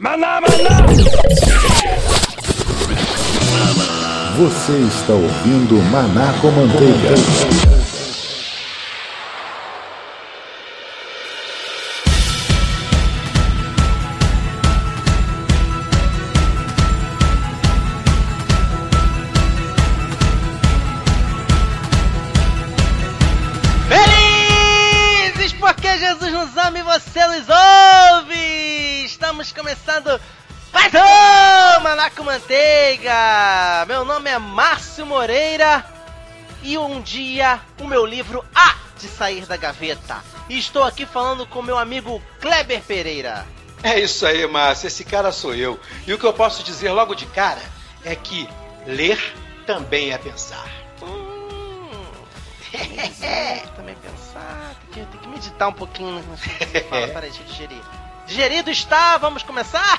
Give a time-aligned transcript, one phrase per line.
[0.00, 0.86] Maná, maná!
[4.36, 7.77] Você está ouvindo Maná com Manteiga.
[36.98, 40.22] Um dia o meu livro há de sair da gaveta.
[40.48, 43.46] E estou aqui falando com meu amigo Kleber Pereira.
[43.84, 44.88] É isso aí, Márcio.
[44.88, 45.78] Esse cara sou eu.
[46.06, 47.62] E o que eu posso dizer logo de cara
[48.04, 48.48] é que
[48.84, 49.18] ler
[49.64, 50.68] também é pensar.
[51.00, 52.02] Hum,
[53.76, 57.06] também pensar, tem que, tem que meditar um pouquinho você fala.
[57.06, 57.82] Peraí, deixa eu digerir.
[58.28, 59.98] Digerido está, vamos começar?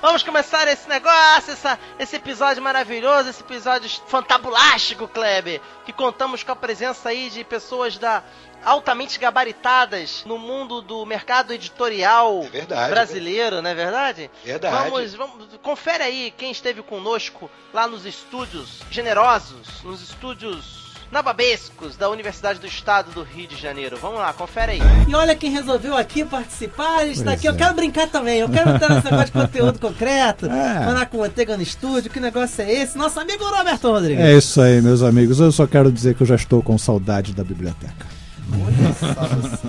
[0.00, 6.52] Vamos começar esse negócio, essa, esse episódio maravilhoso, esse episódio fantabulástico, Kleber, que contamos com
[6.52, 8.22] a presença aí de pessoas da
[8.64, 14.30] altamente gabaritadas no mundo do mercado editorial É verdade, brasileiro, não é verdade?
[14.44, 14.90] Verdade.
[14.90, 20.83] Vamos, vamos, confere aí quem esteve conosco lá nos estúdios generosos, nos estúdios
[21.14, 23.96] nababescos da Universidade do Estado do Rio de Janeiro.
[24.02, 24.80] Vamos lá, confere aí.
[25.08, 27.46] E olha quem resolveu aqui participar, está Pois aqui.
[27.46, 27.56] Eu é.
[27.56, 30.86] quero brincar também, eu quero ter esse negócio de conteúdo concreto, É.
[30.86, 32.98] mandar com manteiga no estúdio, que negócio é esse?
[32.98, 34.24] Nosso amigo Roberto Rodrigues.
[34.24, 35.38] É isso aí, meus amigos.
[35.38, 38.06] Eu só quero dizer que eu já estou com saudade da biblioteca.
[38.52, 39.68] Olha só você.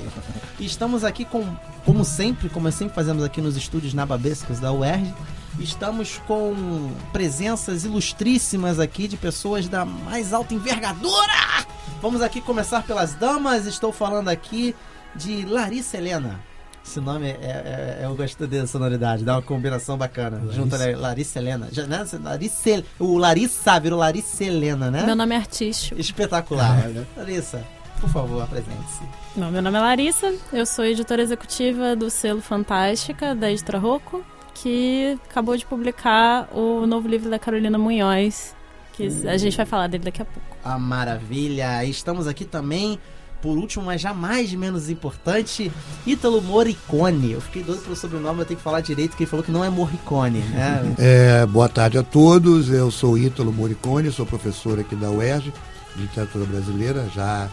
[0.59, 1.45] E estamos aqui com,
[1.85, 5.13] como sempre, como sempre fazemos aqui nos estúdios nababescos da UERJ,
[5.59, 11.65] estamos com presenças ilustríssimas aqui de pessoas da mais alta envergadura.
[12.01, 13.65] Vamos aqui começar pelas damas.
[13.65, 14.75] Estou falando aqui
[15.15, 16.39] de Larissa Helena.
[16.85, 20.39] Esse nome é, é- é- eu gosto dessa sonoridade, dá uma combinação bacana.
[20.53, 21.67] Junto ali, Larissa Helena.
[21.71, 22.05] Já, né?
[22.21, 25.03] Larissa, o Larissa virou Larissa Helena, né?
[25.03, 25.99] Meu nome é artístico.
[25.99, 26.77] Espetacular.
[27.17, 27.65] Larissa,
[27.99, 29.01] por favor, apresente-se.
[29.35, 34.23] Meu nome é Larissa, eu sou editora executiva do selo Fantástica, da editora Rocco,
[34.55, 38.55] que acabou de publicar o novo livro da Carolina Munhoz,
[38.93, 40.57] que a gente vai falar dele daqui a pouco.
[40.63, 41.83] A maravilha!
[41.83, 42.97] Estamos aqui também,
[43.41, 45.71] por último, mas jamais menos importante,
[46.07, 47.33] Ítalo Morricone.
[47.33, 49.63] Eu fiquei doido pelo sobrenome, eu tenho que falar direito, que ele falou que não
[49.63, 50.95] é Morricone, né?
[50.97, 55.53] É, boa tarde a todos, eu sou Ítalo Moricone, sou professor aqui da UERJ,
[55.95, 57.49] de literatura brasileira, já há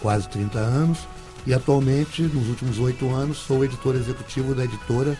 [0.00, 0.98] quase 30 anos,
[1.46, 5.18] e atualmente, nos últimos oito anos, sou editor executivo da editora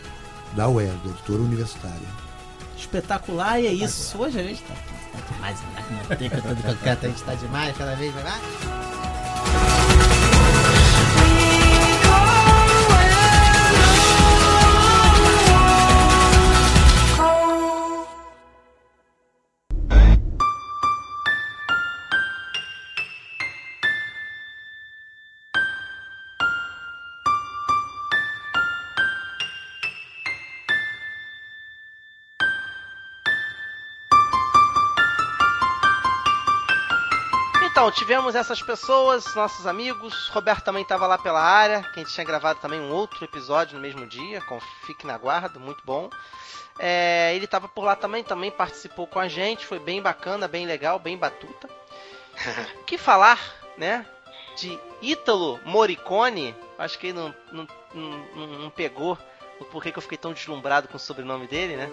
[0.54, 2.08] da UERJ, da editora universitária.
[2.76, 4.18] Espetacular, e é isso.
[4.18, 6.04] Hoje a gente tá, tá demais, né?
[6.08, 9.01] Manteiga, todo concreto, a gente tá demais, cada vez mais.
[37.94, 40.28] Tivemos essas pessoas, nossos amigos.
[40.28, 43.76] Roberto também estava lá pela área, que a gente tinha gravado também um outro episódio
[43.76, 44.40] no mesmo dia.
[44.42, 46.10] Com Fique na guarda, muito bom.
[46.78, 49.66] É, ele estava por lá também, também participou com a gente.
[49.66, 51.68] Foi bem bacana, bem legal, bem batuta.
[52.86, 53.38] Que falar,
[53.76, 54.06] né?
[54.56, 56.54] De Ítalo Morricone.
[56.78, 59.16] Acho que ele não, não, não, não- não pegou
[59.60, 61.90] o porquê que eu fiquei tão deslumbrado com o sobrenome dele, né?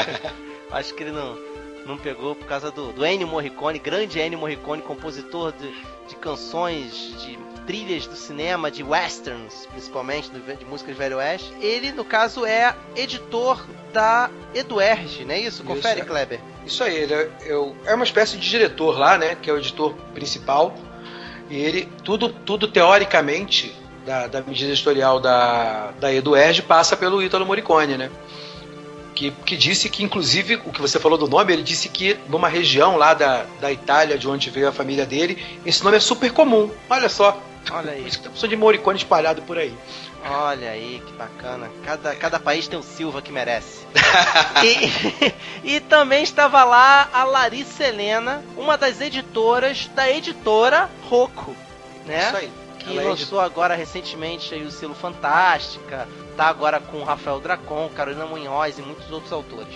[0.72, 1.36] Acho que ele não,
[1.86, 5.68] não pegou por causa do, do Ennio Morricone, grande Ennio Morricone, compositor de,
[6.08, 11.52] de canções, de trilhas do cinema, de westerns, principalmente, de músicas de velho oeste.
[11.60, 15.64] Ele, no caso, é editor da Eduerge, não é isso?
[15.64, 16.04] Confere, é.
[16.04, 16.40] Kleber.
[16.64, 19.36] Isso aí, ele é, eu- é uma espécie de diretor lá, né?
[19.40, 20.74] Que é o editor principal.
[21.50, 27.44] E ele, tudo, tudo teoricamente, da, da medida editorial da, da Eduerge passa pelo Ítalo
[27.46, 28.10] Morricone, né?
[29.16, 32.48] Que, que disse que, inclusive, o que você falou do nome, ele disse que numa
[32.48, 36.30] região lá da, da Itália, de onde veio a família dele, esse nome é super
[36.32, 36.70] comum.
[36.90, 37.40] Olha só.
[37.70, 38.02] Olha aí.
[38.02, 39.74] Por isso que tem opção de Morricone espalhado por aí.
[40.28, 41.70] Olha aí, que bacana.
[41.82, 43.86] Cada, cada país tem um Silva que merece.
[45.64, 51.56] e, e também estava lá a Larissa Helena, uma das editoras da editora Rocco,
[52.04, 52.26] né?
[52.26, 52.52] Isso aí.
[52.78, 58.26] que Ela é lançou agora recentemente o selo Fantástica, tá agora com Rafael Dracon, Carolina
[58.26, 59.74] Munhoz e muitos outros autores.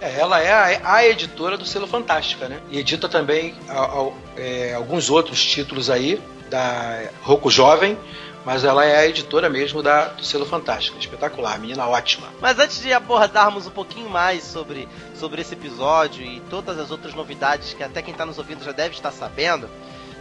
[0.00, 2.60] É, ela é a, a editora do selo Fantástica, né?
[2.70, 6.20] E edita também a- a- é, alguns outros títulos aí
[6.50, 7.98] da Rocco Jovem,
[8.44, 10.98] mas ela é a editora mesmo da, do selo Fantástico.
[10.98, 12.28] Espetacular, menina ótima.
[12.40, 17.14] Mas antes de abordarmos um pouquinho mais sobre, sobre esse episódio e todas as outras
[17.14, 19.66] novidades que até quem está nos ouvindo já deve estar sabendo,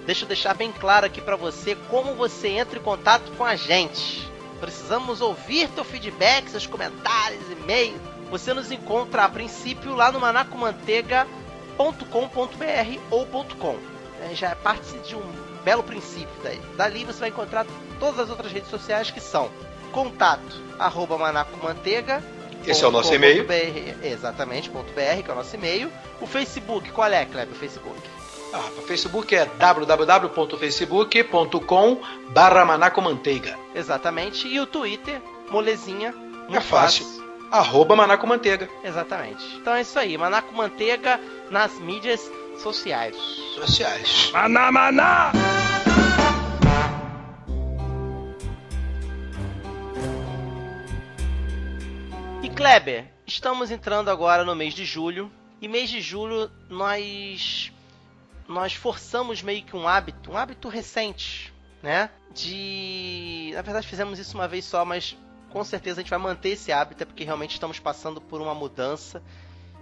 [0.06, 3.56] deixa eu deixar bem claro aqui para você como você entra em contato com a
[3.58, 4.26] gente.
[4.60, 8.00] Precisamos ouvir teu feedback, seus comentários, e-mail.
[8.30, 13.78] Você nos encontra a princípio lá no manacomanteiga.com.br ou .com.
[14.22, 15.32] É, já é parte de um
[15.64, 16.60] belo princípio daí.
[16.78, 17.66] Dali você vai encontrar
[18.00, 19.50] todas as outras redes sociais que são
[19.92, 22.22] contato arroba manacomanteiga
[22.68, 23.46] esse é o nosso e-mail.
[24.04, 25.92] Exatamente, ponto .br, que é o nosso e-mail.
[26.20, 28.02] O Facebook, qual é, Kleber, o Facebook?
[28.58, 32.00] Ah, o Facebook é www.facebook.com
[32.30, 33.60] barra manacomanteiga.
[33.76, 34.48] Exatamente.
[34.48, 35.22] E o Twitter,
[35.52, 37.04] molezinha, muito é fácil.
[37.04, 37.26] fácil.
[37.52, 38.70] Arroba manacomanteiga.
[38.82, 39.44] Exatamente.
[39.58, 41.20] Então é isso aí, manacomanteiga
[41.52, 43.18] nas mídias sociais.
[43.56, 44.32] Sociais.
[44.32, 45.34] Maná, maná!
[52.42, 55.30] E Kleber, estamos entrando agora no mês de julho.
[55.62, 57.70] E mês de julho nós
[58.48, 62.10] nós forçamos meio que um hábito, um hábito recente, né?
[62.34, 65.18] De, na verdade fizemos isso uma vez só, mas
[65.50, 68.54] com certeza a gente vai manter esse hábito é porque realmente estamos passando por uma
[68.54, 69.22] mudança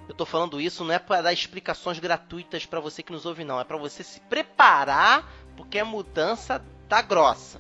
[0.08, 3.44] eu tô falando isso não é para dar explicações gratuitas para você que nos ouve,
[3.44, 3.60] não.
[3.60, 7.60] É para você se preparar, porque a mudança tá grossa.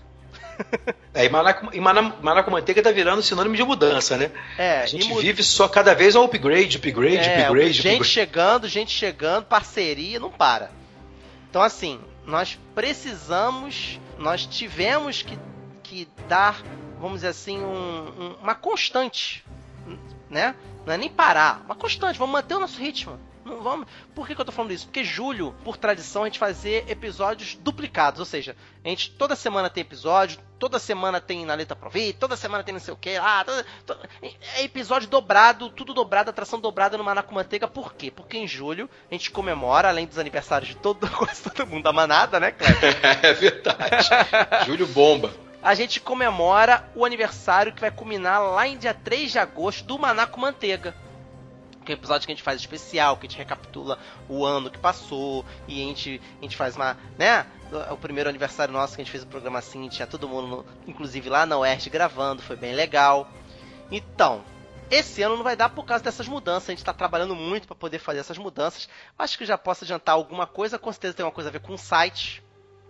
[1.15, 4.31] É, e Manaco, e Manaco Manteiga tá virando sinônimo de mudança, né?
[4.57, 7.73] É, a gente vive só cada vez um upgrade, upgrade, é, upgrade.
[7.73, 8.09] Gente upgrade.
[8.09, 10.71] chegando, gente chegando, parceria, não para.
[11.53, 15.37] Então, assim, nós precisamos, nós tivemos que,
[15.83, 16.63] que dar,
[16.99, 19.45] vamos dizer assim, um, um, uma constante,
[20.31, 20.55] né?
[20.83, 23.19] Não é nem parar, uma constante, vamos manter o nosso ritmo.
[23.43, 23.87] Vamos...
[24.15, 24.85] Por que, que eu tô falando isso?
[24.85, 28.19] Porque julho, por tradição, a gente fazer episódios duplicados.
[28.19, 32.35] Ou seja, a gente toda semana tem episódio, toda semana tem na letra Provit, toda
[32.35, 33.15] semana tem não sei o que.
[33.17, 34.09] Ah, toda, toda...
[34.55, 37.67] é episódio dobrado, tudo dobrado, atração dobrada no Maná com Manteiga.
[37.67, 38.09] Por quê?
[38.09, 41.07] Porque em julho a gente comemora, além dos aniversários de todo,
[41.55, 42.97] todo mundo da manada, né, Cleber?
[43.23, 44.09] é verdade.
[44.65, 49.39] julho bomba a gente comemora o aniversário que vai culminar lá em dia 3 de
[49.39, 50.93] agosto do Maná com Manteiga.
[51.83, 53.99] Que é episódio que a gente faz especial, que a gente recapitula
[54.29, 57.45] o ano que passou e a gente, a gente faz uma, né?
[57.91, 60.65] O primeiro aniversário nosso que a gente fez o programa assim, tinha todo mundo, no,
[60.87, 63.27] inclusive lá na UERJ gravando, foi bem legal.
[63.91, 64.43] Então,
[64.89, 66.69] esse ano não vai dar por causa dessas mudanças.
[66.69, 68.87] A gente está trabalhando muito para poder fazer essas mudanças.
[69.17, 70.77] Acho que já posso adiantar alguma coisa.
[70.77, 72.43] Com certeza tem uma coisa a ver com o site,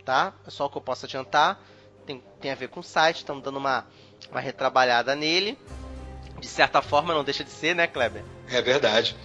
[0.03, 0.33] tá?
[0.45, 1.59] É só o que eu posso adiantar
[2.05, 3.85] tem, tem a ver com o site, estamos dando uma,
[4.29, 5.57] uma retrabalhada nele.
[6.43, 8.21] De certa forma, não deixa de ser, né, Kleber?
[8.49, 9.15] É verdade.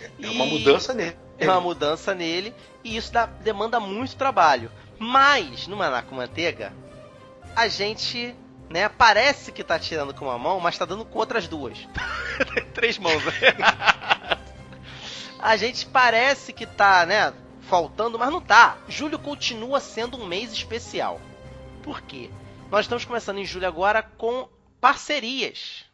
[0.00, 1.16] É e uma mudança nele.
[1.36, 2.54] É uma mudança nele
[2.84, 4.70] e isso dá, demanda muito trabalho.
[4.96, 6.72] Mas, no Maná com Manteiga,
[7.56, 8.32] a gente
[8.70, 8.88] né?
[8.88, 11.78] Parece que tá tirando com uma mão, mas tá dando com outras duas.
[12.74, 13.24] Três mãos.
[15.40, 17.34] a gente parece que tá, né?
[17.62, 18.78] Faltando, mas não tá.
[18.88, 21.20] Julho continua sendo um mês especial.
[21.82, 22.30] Por quê?
[22.70, 24.48] Nós estamos começando em julho agora com
[24.80, 25.87] parcerias.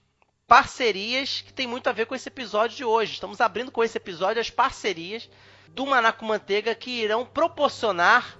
[0.46, 3.14] Parcerias que tem muito a ver com esse episódio de hoje.
[3.14, 5.28] Estamos abrindo com esse episódio as parcerias
[5.68, 8.38] do Manaco Manteiga que irão proporcionar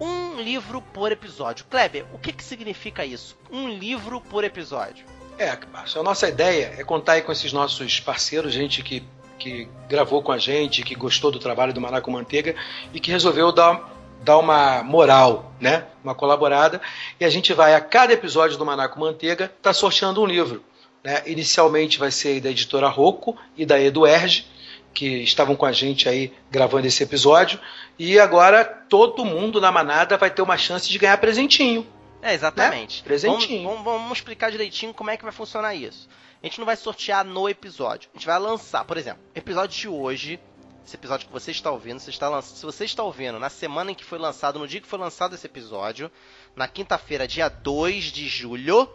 [0.00, 1.64] um livro por episódio.
[1.68, 3.36] Kleber, o que, que significa isso?
[3.50, 5.04] Um livro por episódio.
[5.36, 9.02] É, a nossa ideia é contar aí com esses nossos parceiros, gente que,
[9.36, 12.54] que gravou com a gente, que gostou do trabalho do Manaco Manteiga
[12.92, 13.90] e que resolveu dar
[14.22, 15.84] dar uma moral, né?
[16.02, 16.80] Uma colaborada.
[17.18, 20.62] E a gente vai, a cada episódio do Manaco Manteiga, tá sorteando um livro.
[21.02, 21.22] Né?
[21.26, 24.46] Inicialmente vai ser da editora Rocco e da Eduerge,
[24.94, 27.58] que estavam com a gente aí gravando esse episódio.
[27.98, 31.86] E agora todo mundo na manada vai ter uma chance de ganhar presentinho.
[32.20, 32.98] É, exatamente.
[32.98, 33.04] Né?
[33.04, 33.64] Presentinho.
[33.64, 36.08] Vamos, vamos, vamos explicar direitinho como é que vai funcionar isso.
[36.42, 38.10] A gente não vai sortear no episódio.
[38.14, 40.40] A gente vai lançar, por exemplo, episódio de hoje
[40.84, 42.44] esse episódio que você está ouvindo, você está lanç...
[42.44, 45.34] se você está ouvindo na semana em que foi lançado, no dia que foi lançado
[45.34, 46.10] esse episódio,
[46.56, 48.88] na quinta-feira, dia 2 de julho,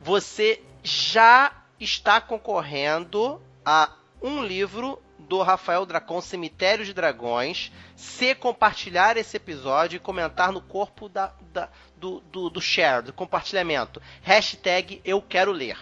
[0.00, 9.16] você já está concorrendo a um livro do Rafael Dracon, Cemitério de Dragões, se compartilhar
[9.16, 14.02] esse episódio e comentar no corpo da, da do, do, do share, do compartilhamento.
[14.22, 15.78] Hashtag eu quero ler.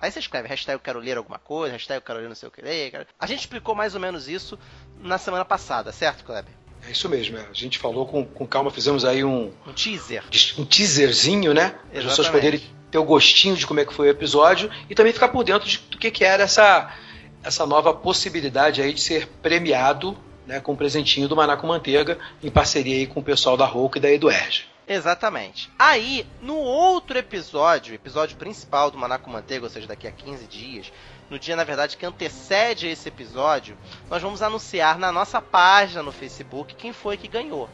[0.00, 2.48] Aí você escreve hashtag eu quero ler alguma coisa, hashtag eu quero ler não sei
[2.48, 3.06] o que ler.
[3.18, 4.58] A gente explicou mais ou menos isso
[5.00, 6.52] na semana passada, certo, Kleber?
[6.86, 7.46] É isso mesmo, é.
[7.48, 9.52] a gente falou com, com calma, fizemos aí um.
[9.66, 10.22] Um teaser.
[10.58, 11.70] Um teaserzinho, né?
[11.90, 12.60] Para as pessoas poderem
[12.94, 15.68] ter o gostinho de como é que foi o episódio e também ficar por dentro
[15.68, 16.94] de, do que, que era essa,
[17.42, 22.16] essa nova possibilidade aí de ser premiado né, com um presentinho do Maná com Manteiga,
[22.40, 24.68] em parceria aí com o pessoal da Rouca e da Eduerge.
[24.86, 25.68] Exatamente.
[25.76, 30.46] Aí, no outro episódio, episódio principal do Maná com Manteiga, ou seja, daqui a 15
[30.46, 30.92] dias,
[31.28, 33.76] no dia, na verdade, que antecede esse episódio,
[34.08, 37.68] nós vamos anunciar na nossa página no Facebook quem foi que ganhou.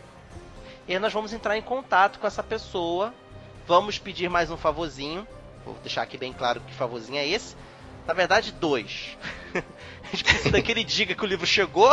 [0.88, 3.12] E aí nós vamos entrar em contato com essa pessoa,
[3.70, 5.24] vamos pedir mais um favorzinho.
[5.64, 7.54] Vou deixar aqui bem claro que favorzinho é esse.
[8.04, 9.16] Na verdade, dois.
[9.54, 11.88] A gente precisa que ele diga que o livro chegou.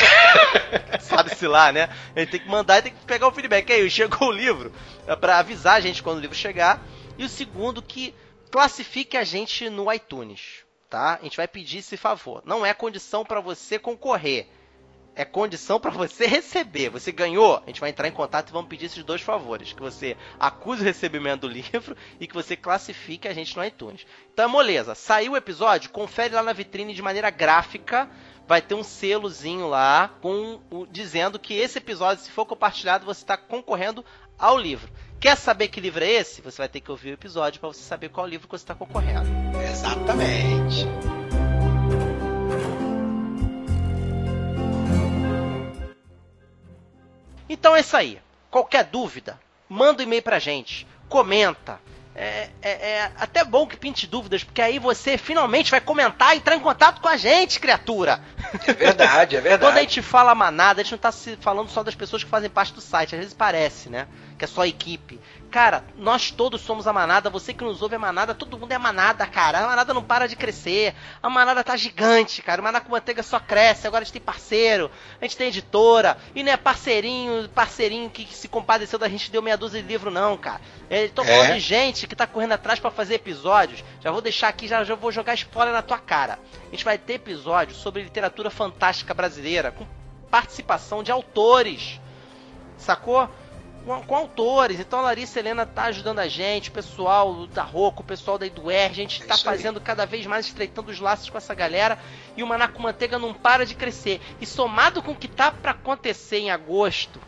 [1.00, 1.88] Sabe-se lá, né?
[2.14, 3.72] A gente tem que mandar e tem que pegar o feedback.
[3.72, 4.70] Aí, chegou o livro.
[5.06, 6.78] É pra avisar a gente quando o livro chegar.
[7.16, 8.14] E o segundo, que
[8.50, 10.62] classifique a gente no iTunes.
[10.90, 11.14] Tá?
[11.18, 12.42] A gente vai pedir esse favor.
[12.44, 14.46] Não é condição para você concorrer
[15.14, 16.90] é condição para você receber.
[16.90, 19.80] Você ganhou, a gente vai entrar em contato e vamos pedir esses dois favores: que
[19.80, 24.06] você acuse o recebimento do livro e que você classifique a gente no iTunes.
[24.32, 24.94] Então, moleza.
[24.94, 28.08] Saiu o episódio, confere lá na vitrine de maneira gráfica.
[28.46, 33.22] Vai ter um selozinho lá com o, dizendo que esse episódio, se for compartilhado, você
[33.22, 34.04] está concorrendo
[34.36, 34.90] ao livro.
[35.20, 36.42] Quer saber que livro é esse?
[36.42, 39.28] Você vai ter que ouvir o episódio para você saber qual livro você está concorrendo.
[39.70, 40.84] Exatamente.
[47.52, 48.18] Então é isso aí.
[48.50, 51.78] Qualquer dúvida, manda um e-mail pra gente, comenta.
[52.14, 56.38] É, é, é, até bom que pinte dúvidas, porque aí você finalmente vai comentar e
[56.38, 58.20] entrar em contato com a gente, criatura.
[58.66, 59.62] É verdade, é verdade.
[59.64, 62.50] Quando a gente fala manada, a gente não tá falando só das pessoas que fazem
[62.50, 64.06] parte do site, às vezes parece, né?
[64.42, 65.20] Que é só equipe.
[65.52, 68.76] Cara, nós todos somos a manada, você que nos ouve é manada, todo mundo é
[68.78, 69.60] manada, cara.
[69.60, 70.96] A manada não para de crescer.
[71.22, 72.60] A manada tá gigante, cara.
[72.60, 73.86] O Maná com Manteiga só cresce.
[73.86, 76.18] Agora a gente tem parceiro, a gente tem editora.
[76.34, 80.10] E não é parceirinho, parceirinho que, se compadeceu da gente deu meia dúzia de livro,
[80.10, 80.60] não, cara.
[80.90, 81.54] É, tô falando é.
[81.54, 83.84] de gente que tá correndo atrás para fazer episódios.
[84.00, 86.40] Já vou deixar aqui, já, já vou jogar spoiler na tua cara.
[86.66, 89.86] A gente vai ter episódios sobre literatura fantástica brasileira, com
[90.28, 92.00] participação de autores.
[92.76, 93.30] Sacou?
[93.84, 94.80] Com, com, autores.
[94.80, 98.46] Então a Larissa Helena tá ajudando a gente, o pessoal da Roco, o pessoal da
[98.46, 101.98] Eduer, a gente tá fazendo cada vez mais, estreitando os laços com essa galera.
[102.36, 104.20] E o Manaco Manteiga não para de crescer.
[104.40, 107.20] E somado com o que tá para acontecer em agosto,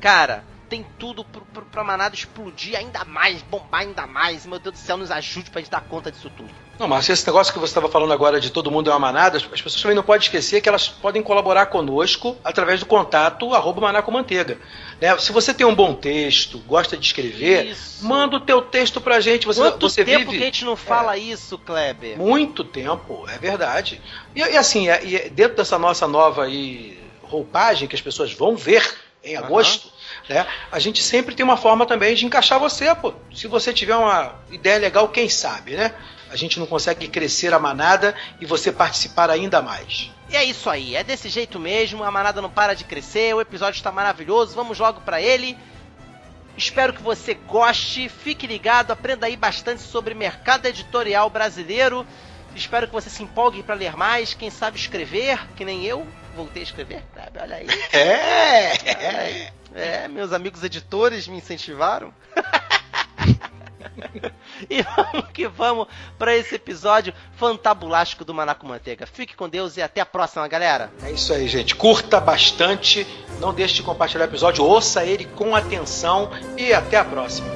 [0.00, 0.44] cara,
[0.74, 4.44] tem tudo pro, pro, pra manada explodir ainda mais, bombar ainda mais.
[4.44, 6.50] Meu Deus do céu, nos ajude pra gente dar conta disso tudo.
[6.76, 9.36] Não, mas esse negócio que você estava falando agora de todo mundo é uma manada,
[9.36, 13.82] as pessoas também não podem esquecer que elas podem colaborar conosco através do contato arroba
[13.82, 14.58] manacomanteiga.
[15.00, 15.16] Né?
[15.18, 18.04] Se você tem um bom texto, gosta de escrever, isso.
[18.04, 19.46] manda o teu texto pra gente.
[19.46, 20.38] Você, Quanto você tempo vive...
[20.38, 22.18] que a gente não fala é, isso, Kleber?
[22.18, 24.00] Muito tempo, é verdade.
[24.34, 28.56] E, e assim, é, e dentro dessa nossa nova aí, roupagem que as pessoas vão
[28.56, 28.84] ver
[29.24, 29.93] em agosto, uhum.
[30.28, 30.46] Né?
[30.72, 33.12] A gente sempre tem uma forma também de encaixar você, pô.
[33.34, 35.94] Se você tiver uma ideia legal, quem sabe, né?
[36.30, 40.10] A gente não consegue crescer a manada e você participar ainda mais.
[40.28, 43.40] E é isso aí, é desse jeito mesmo, a manada não para de crescer, o
[43.40, 45.56] episódio está maravilhoso, vamos logo para ele.
[46.56, 52.06] Espero que você goste, fique ligado, aprenda aí bastante sobre mercado editorial brasileiro.
[52.56, 56.62] Espero que você se empolgue para ler mais, quem sabe escrever, que nem eu voltei
[56.62, 57.04] a escrever.
[57.40, 57.66] Olha aí.
[57.92, 58.72] É!
[58.96, 59.48] Olha aí.
[59.74, 62.14] É, meus amigos editores me incentivaram.
[64.70, 65.88] e vamos que vamos
[66.18, 69.06] para esse episódio fantabulástico do Manaco Manteiga.
[69.06, 70.92] Fique com Deus e até a próxima, galera.
[71.02, 71.74] É isso aí, gente.
[71.74, 73.06] Curta bastante,
[73.40, 77.48] não deixe de compartilhar o episódio, ouça ele com atenção e até a próxima.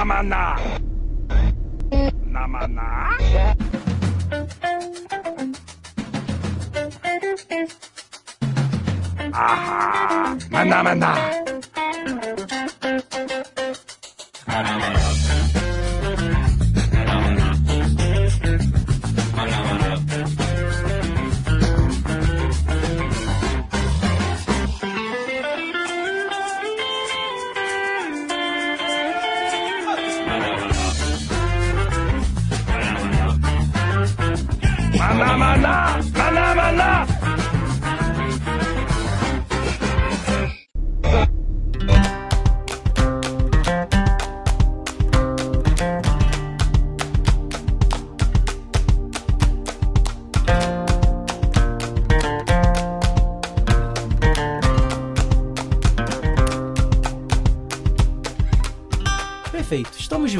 [0.00, 0.56] Namana.
[2.32, 2.88] Namana.
[9.28, 10.38] Aha.
[10.48, 11.12] Mana mana.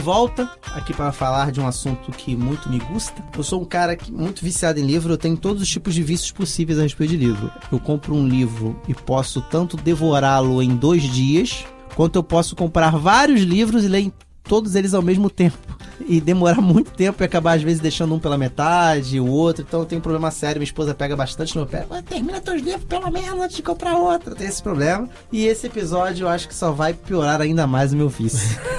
[0.00, 3.22] Volta aqui para falar de um assunto que muito me gusta.
[3.36, 6.02] Eu sou um cara que, muito viciado em livro, eu tenho todos os tipos de
[6.02, 7.52] vícios possíveis a respeito de livro.
[7.70, 11.64] Eu compro um livro e posso tanto devorá-lo em dois dias,
[11.94, 14.10] quanto eu posso comprar vários livros e ler
[14.44, 15.58] todos eles ao mesmo tempo.
[16.06, 19.64] E demorar muito tempo e acabar, às vezes, deixando um pela metade, o outro.
[19.66, 20.58] Então eu tenho um problema sério.
[20.58, 21.86] Minha esposa pega bastante no meu pé.
[22.08, 24.34] Termina teus livros pelo menos antes de comprar outro.
[24.34, 25.08] Tem esse problema.
[25.30, 28.58] E esse episódio eu acho que só vai piorar ainda mais o meu vício.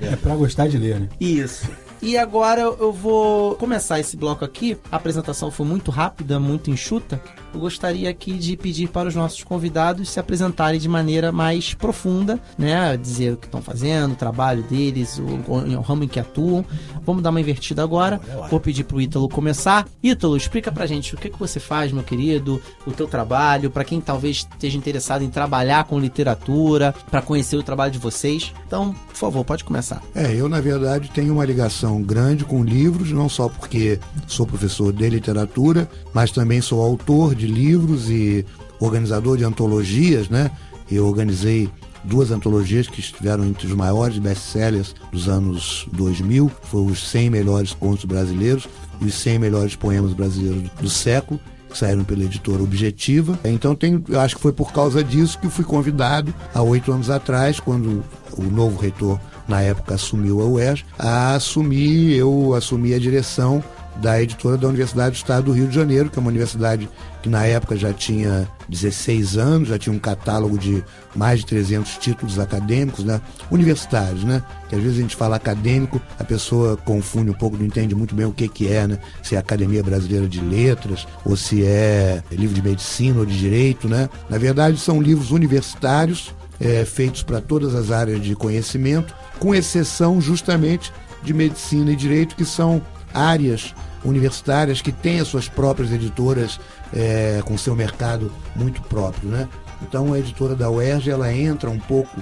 [0.00, 1.08] É pra gostar de ler, né?
[1.20, 1.68] Isso.
[2.02, 4.78] E agora eu vou começar esse bloco aqui.
[4.90, 7.20] A apresentação foi muito rápida, muito enxuta.
[7.52, 12.38] Eu gostaria aqui de pedir para os nossos convidados se apresentarem de maneira mais profunda,
[12.56, 12.96] né?
[12.96, 16.64] Dizer o que estão fazendo, o trabalho deles, o, o ramo em que atuam.
[17.04, 18.20] Vamos dar uma invertida agora.
[18.48, 19.86] Vou pedir para o Ítalo começar.
[20.02, 23.84] Ítalo, explica pra gente o que, que você faz, meu querido, o teu trabalho, para
[23.84, 28.52] quem talvez esteja interessado em trabalhar com literatura, para conhecer o trabalho de vocês.
[28.66, 30.02] Então, por favor, pode começar.
[30.14, 34.92] É, eu na verdade tenho uma ligação grande com livros, não só porque sou professor
[34.92, 38.44] de literatura, mas também sou autor de livros e
[38.78, 40.50] organizador de antologias, né?
[40.90, 41.68] Eu organizei
[42.04, 47.72] duas antologias que estiveram entre os maiores best-sellers dos anos 2000, foi os 100 melhores
[47.72, 48.68] contos brasileiros
[49.00, 53.38] e os 100 melhores poemas brasileiros do, século que saíram pela editora Objetiva.
[53.44, 57.10] Então tem, eu acho que foi por causa disso que fui convidado há oito anos
[57.10, 58.02] atrás, quando
[58.36, 63.62] o novo reitor na época assumiu a UERJ, a assumir, eu assumi a direção
[63.96, 66.88] da editora da Universidade do Estado do Rio de Janeiro, que é uma universidade
[67.22, 70.82] que na época já tinha 16 anos, já tinha um catálogo de
[71.14, 73.20] mais de 300 títulos acadêmicos, né?
[73.50, 74.42] universitários, né?
[74.68, 78.14] Que às vezes a gente fala acadêmico, a pessoa confunde um pouco, não entende muito
[78.14, 78.98] bem o que, que é, né?
[79.22, 83.88] Se é Academia Brasileira de Letras, ou se é livro de medicina ou de direito,
[83.88, 84.08] né?
[84.28, 90.20] Na verdade, são livros universitários, é, feitos para todas as áreas de conhecimento, com exceção
[90.20, 90.92] justamente
[91.22, 92.82] de medicina e direito, que são
[93.12, 93.74] áreas
[94.04, 96.58] universitárias que têm as suas próprias editoras
[96.92, 99.48] é, com seu mercado muito próprio, né?
[99.82, 102.20] Então a editora da UERJ ela entra um pouco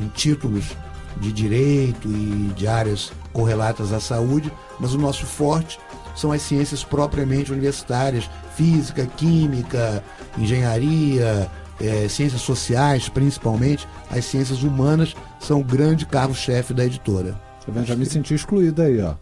[0.00, 0.76] em títulos
[1.16, 5.78] de direito e de áreas correlatas à saúde, mas o nosso forte
[6.14, 10.02] são as ciências propriamente universitárias, física, química,
[10.36, 11.48] engenharia,
[11.80, 17.40] é, ciências sociais, principalmente, as ciências humanas são o grande carro-chefe da editora.
[17.68, 17.86] Tá vendo?
[17.86, 19.14] Já me senti excluído aí, ó.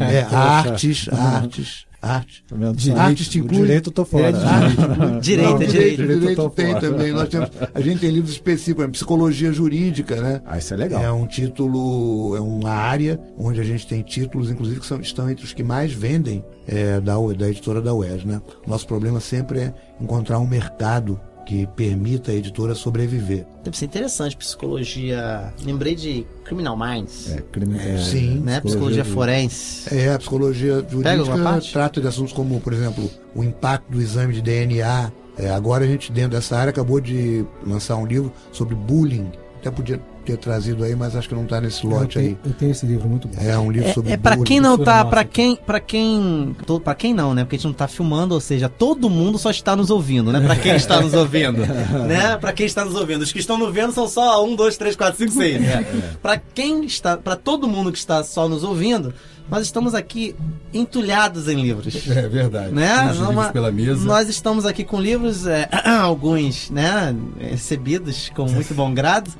[0.00, 0.36] É, Poxa.
[0.36, 2.44] artes, artes, arte.
[2.48, 2.76] Tá vendo?
[2.76, 3.60] Direito, Arte te inclui.
[3.60, 4.28] Direito eu tô fora.
[4.28, 5.20] É, direito.
[5.20, 6.20] Direito, Não, é direito, direito.
[6.20, 6.80] direito, tem fora.
[6.80, 7.12] também.
[7.12, 10.42] Nós temos, a gente tem livros específicos, psicologia jurídica, né?
[10.44, 11.00] Ah, isso é legal.
[11.00, 15.30] É um título, é uma área onde a gente tem títulos, inclusive, que são, estão
[15.30, 18.42] entre os que mais vendem é, da, da editora da UES, né?
[18.66, 23.46] Nosso problema sempre é encontrar um mercado que permita a editora sobreviver.
[23.64, 25.52] Deve ser interessante, psicologia.
[25.64, 27.30] Lembrei de Criminal Minds.
[27.30, 28.40] É, crime, é, Sim.
[28.40, 28.60] né?
[28.60, 29.94] Psicologia forense.
[29.94, 34.42] É, a psicologia jurídica trata de assuntos como, por exemplo, o impacto do exame de
[34.42, 35.12] DNA.
[35.38, 39.30] É, agora a gente, dentro dessa área, acabou de lançar um livro sobre bullying.
[39.62, 42.24] Até podia ter trazido aí, mas acho que não está nesse Eu lote aí.
[42.24, 43.40] tenho, eu tenho esse livro muito bom.
[43.40, 46.94] É um livro É, sobre é para quem não tá, para quem, para quem, para
[46.96, 47.44] quem não, né?
[47.44, 50.40] Porque a gente não tá filmando, ou seja, todo mundo só está nos ouvindo, né?
[50.40, 51.58] Para quem está nos ouvindo,
[52.08, 52.36] né?
[52.38, 54.96] Para quem está nos ouvindo, os que estão nos vendo são só um, dois, três,
[54.96, 55.60] quatro, cinco, seis.
[55.60, 55.86] Né?
[56.20, 59.14] Para quem está, para todo mundo que está só nos ouvindo,
[59.52, 60.34] nós estamos aqui
[60.72, 61.94] entulhados em livros.
[62.08, 62.72] É verdade.
[62.74, 63.12] Né?
[63.14, 64.04] Numa- pela mesa.
[64.06, 65.68] Nós estamos aqui com livros, é,
[66.00, 69.30] alguns, né, recebidos com muito bom grado.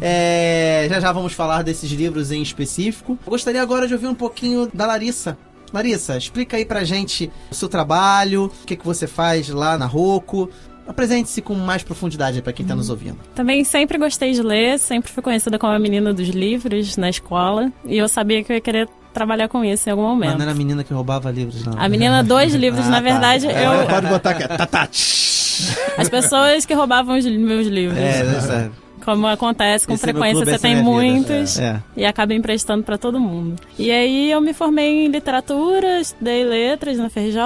[0.00, 3.16] É, já já vamos falar desses livros em específico.
[3.24, 5.38] Eu gostaria agora de ouvir um pouquinho da Larissa.
[5.72, 9.86] Larissa, explica aí pra gente o seu trabalho, o que, que você faz lá na
[9.86, 10.50] Roco.
[10.88, 13.18] Apresente-se com mais profundidade aí pra quem tá nos ouvindo.
[13.36, 17.72] Também sempre gostei de ler, sempre fui conhecida como a menina dos livros na escola.
[17.84, 20.34] E eu sabia que eu ia querer trabalhar com isso em algum Mas momento.
[20.36, 21.74] não era a menina que roubava livros, não.
[21.78, 23.02] A menina dos livros, Ah, na tá.
[23.02, 23.86] verdade, É, eu.
[23.86, 24.48] Pode botar aqui.
[24.48, 24.88] Tá, tá.
[25.98, 27.98] As pessoas que roubavam os meus livros.
[27.98, 28.70] É, essa-
[29.04, 30.84] Como acontece com Esse frequência, clube, você tem vida.
[30.84, 31.82] muitos É.
[31.96, 33.56] e acaba emprestando pra todo mundo.
[33.78, 37.40] E aí eu me formei em literatura, estudei letras na FRJ,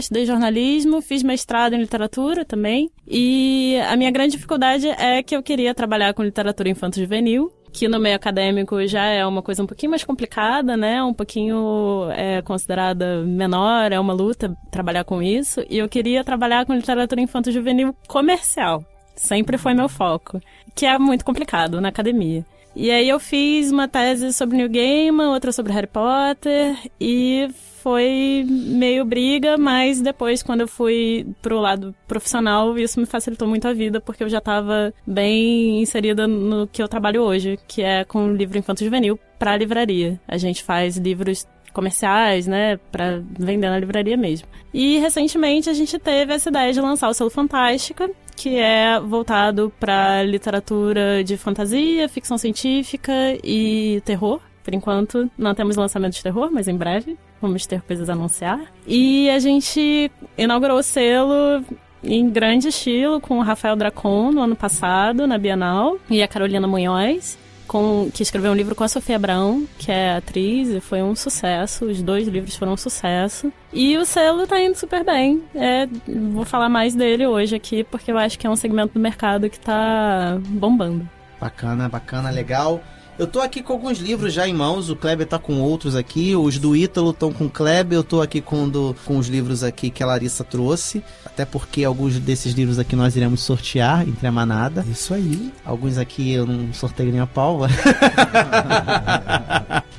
[0.00, 2.90] estudei jornalismo, fiz mestrado em literatura também.
[3.06, 7.52] E a minha grande dificuldade é que eu queria trabalhar com literatura infanto-juvenil.
[7.76, 11.02] Que no meio acadêmico já é uma coisa um pouquinho mais complicada, né?
[11.02, 15.62] Um pouquinho é considerada menor, é uma luta trabalhar com isso.
[15.68, 18.82] E eu queria trabalhar com literatura infanto-juvenil comercial.
[19.14, 20.40] Sempre foi meu foco.
[20.74, 22.46] Que é muito complicado na academia.
[22.74, 27.46] E aí eu fiz uma tese sobre New Gaiman, outra sobre Harry Potter e
[27.86, 33.68] foi meio briga, mas depois quando eu fui pro lado profissional, isso me facilitou muito
[33.68, 38.02] a vida, porque eu já estava bem inserida no que eu trabalho hoje, que é
[38.02, 40.18] com livro infanto juvenil para livraria.
[40.26, 44.48] A gente faz livros comerciais, né, para vender na livraria mesmo.
[44.74, 49.72] E recentemente a gente teve essa ideia de lançar o selo Fantástica, que é voltado
[49.78, 53.12] para literatura de fantasia, ficção científica
[53.44, 54.40] e terror.
[54.64, 58.60] Por enquanto, não temos lançamento de terror, mas em breve vamos ter coisas a anunciar.
[58.86, 61.64] E a gente inaugurou o selo
[62.02, 66.66] em grande estilo com o Rafael Dracon no ano passado, na Bienal, e a Carolina
[66.66, 71.02] Munhoz com, que escreveu um livro com a Sofia Abrão, que é atriz, e foi
[71.02, 71.84] um sucesso.
[71.84, 73.52] Os dois livros foram um sucesso.
[73.72, 75.42] E o selo tá indo super bem.
[75.54, 75.86] É,
[76.32, 79.50] vou falar mais dele hoje aqui, porque eu acho que é um segmento do mercado
[79.50, 81.08] que tá bombando.
[81.40, 82.80] Bacana, bacana, legal.
[83.18, 86.36] Eu tô aqui com alguns livros já em mãos, o Kleber tá com outros aqui,
[86.36, 89.64] os do Ítalo estão com o Kleber, eu tô aqui com, do, com os livros
[89.64, 94.26] aqui que a Larissa trouxe, até porque alguns desses livros aqui nós iremos sortear entre
[94.26, 94.84] a manada.
[94.86, 95.50] Isso aí.
[95.64, 97.60] Alguns aqui eu não sorteio nem a pau.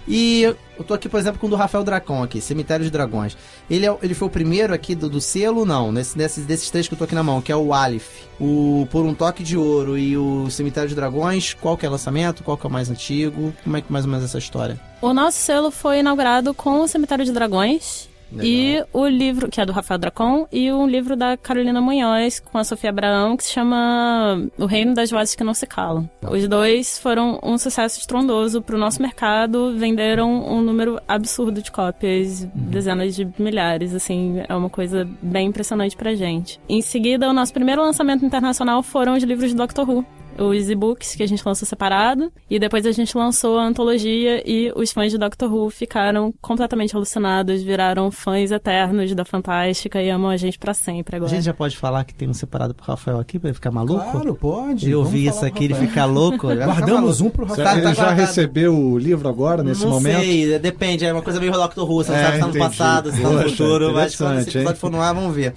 [0.07, 3.35] e eu tô aqui, por exemplo, com o do Rafael Dracon aqui, Cemitério de Dragões.
[3.69, 5.65] Ele, é, ele foi o primeiro aqui do, do selo?
[5.65, 8.25] Não, nesse, nesses, desses três que eu tô aqui na mão, que é o Alif,
[8.39, 11.53] o Por um Toque de Ouro e o Cemitério de Dragões.
[11.53, 12.43] Qual que é o lançamento?
[12.43, 13.53] Qual que é o mais antigo?
[13.63, 14.79] Como é que mais ou menos essa história?
[15.01, 18.06] O nosso selo foi inaugurado com o Cemitério de Dragões.
[18.31, 18.45] Legal.
[18.45, 22.57] E o livro, que é do Rafael Dracon, e um livro da Carolina Munhoz com
[22.57, 26.09] a Sofia Abraão, que se chama O Reino das Vozes que Não Se Calam.
[26.21, 26.31] Tá.
[26.31, 31.71] Os dois foram um sucesso estrondoso para o nosso mercado, venderam um número absurdo de
[31.71, 32.49] cópias, uhum.
[32.53, 36.59] dezenas de milhares, assim, é uma coisa bem impressionante pra gente.
[36.67, 40.05] Em seguida, o nosso primeiro lançamento internacional foram os livros de Doctor Who
[40.37, 44.71] os e-books que a gente lançou separado, e depois a gente lançou a antologia e
[44.75, 50.29] os fãs de Doctor Who ficaram completamente alucinados, viraram fãs eternos da Fantástica e amam
[50.29, 51.31] a gente para sempre agora.
[51.31, 53.71] A gente já pode falar que tem um separado pro Rafael aqui pra ele ficar
[53.71, 54.11] maluco?
[54.11, 54.89] Claro, pode.
[54.89, 56.47] Eu vi isso aqui, ele ficar louco.
[56.47, 57.67] Guardamos um pro Rafael.
[57.67, 60.17] Tá, ele tá já recebeu o livro agora, nesse não momento?
[60.17, 62.47] Não sei, depende, é uma coisa meio Doctor Who, você não é, sabe se tá
[62.47, 65.53] no passado, se tá no futuro, mas quando esse episódio for no ar, vamos ver.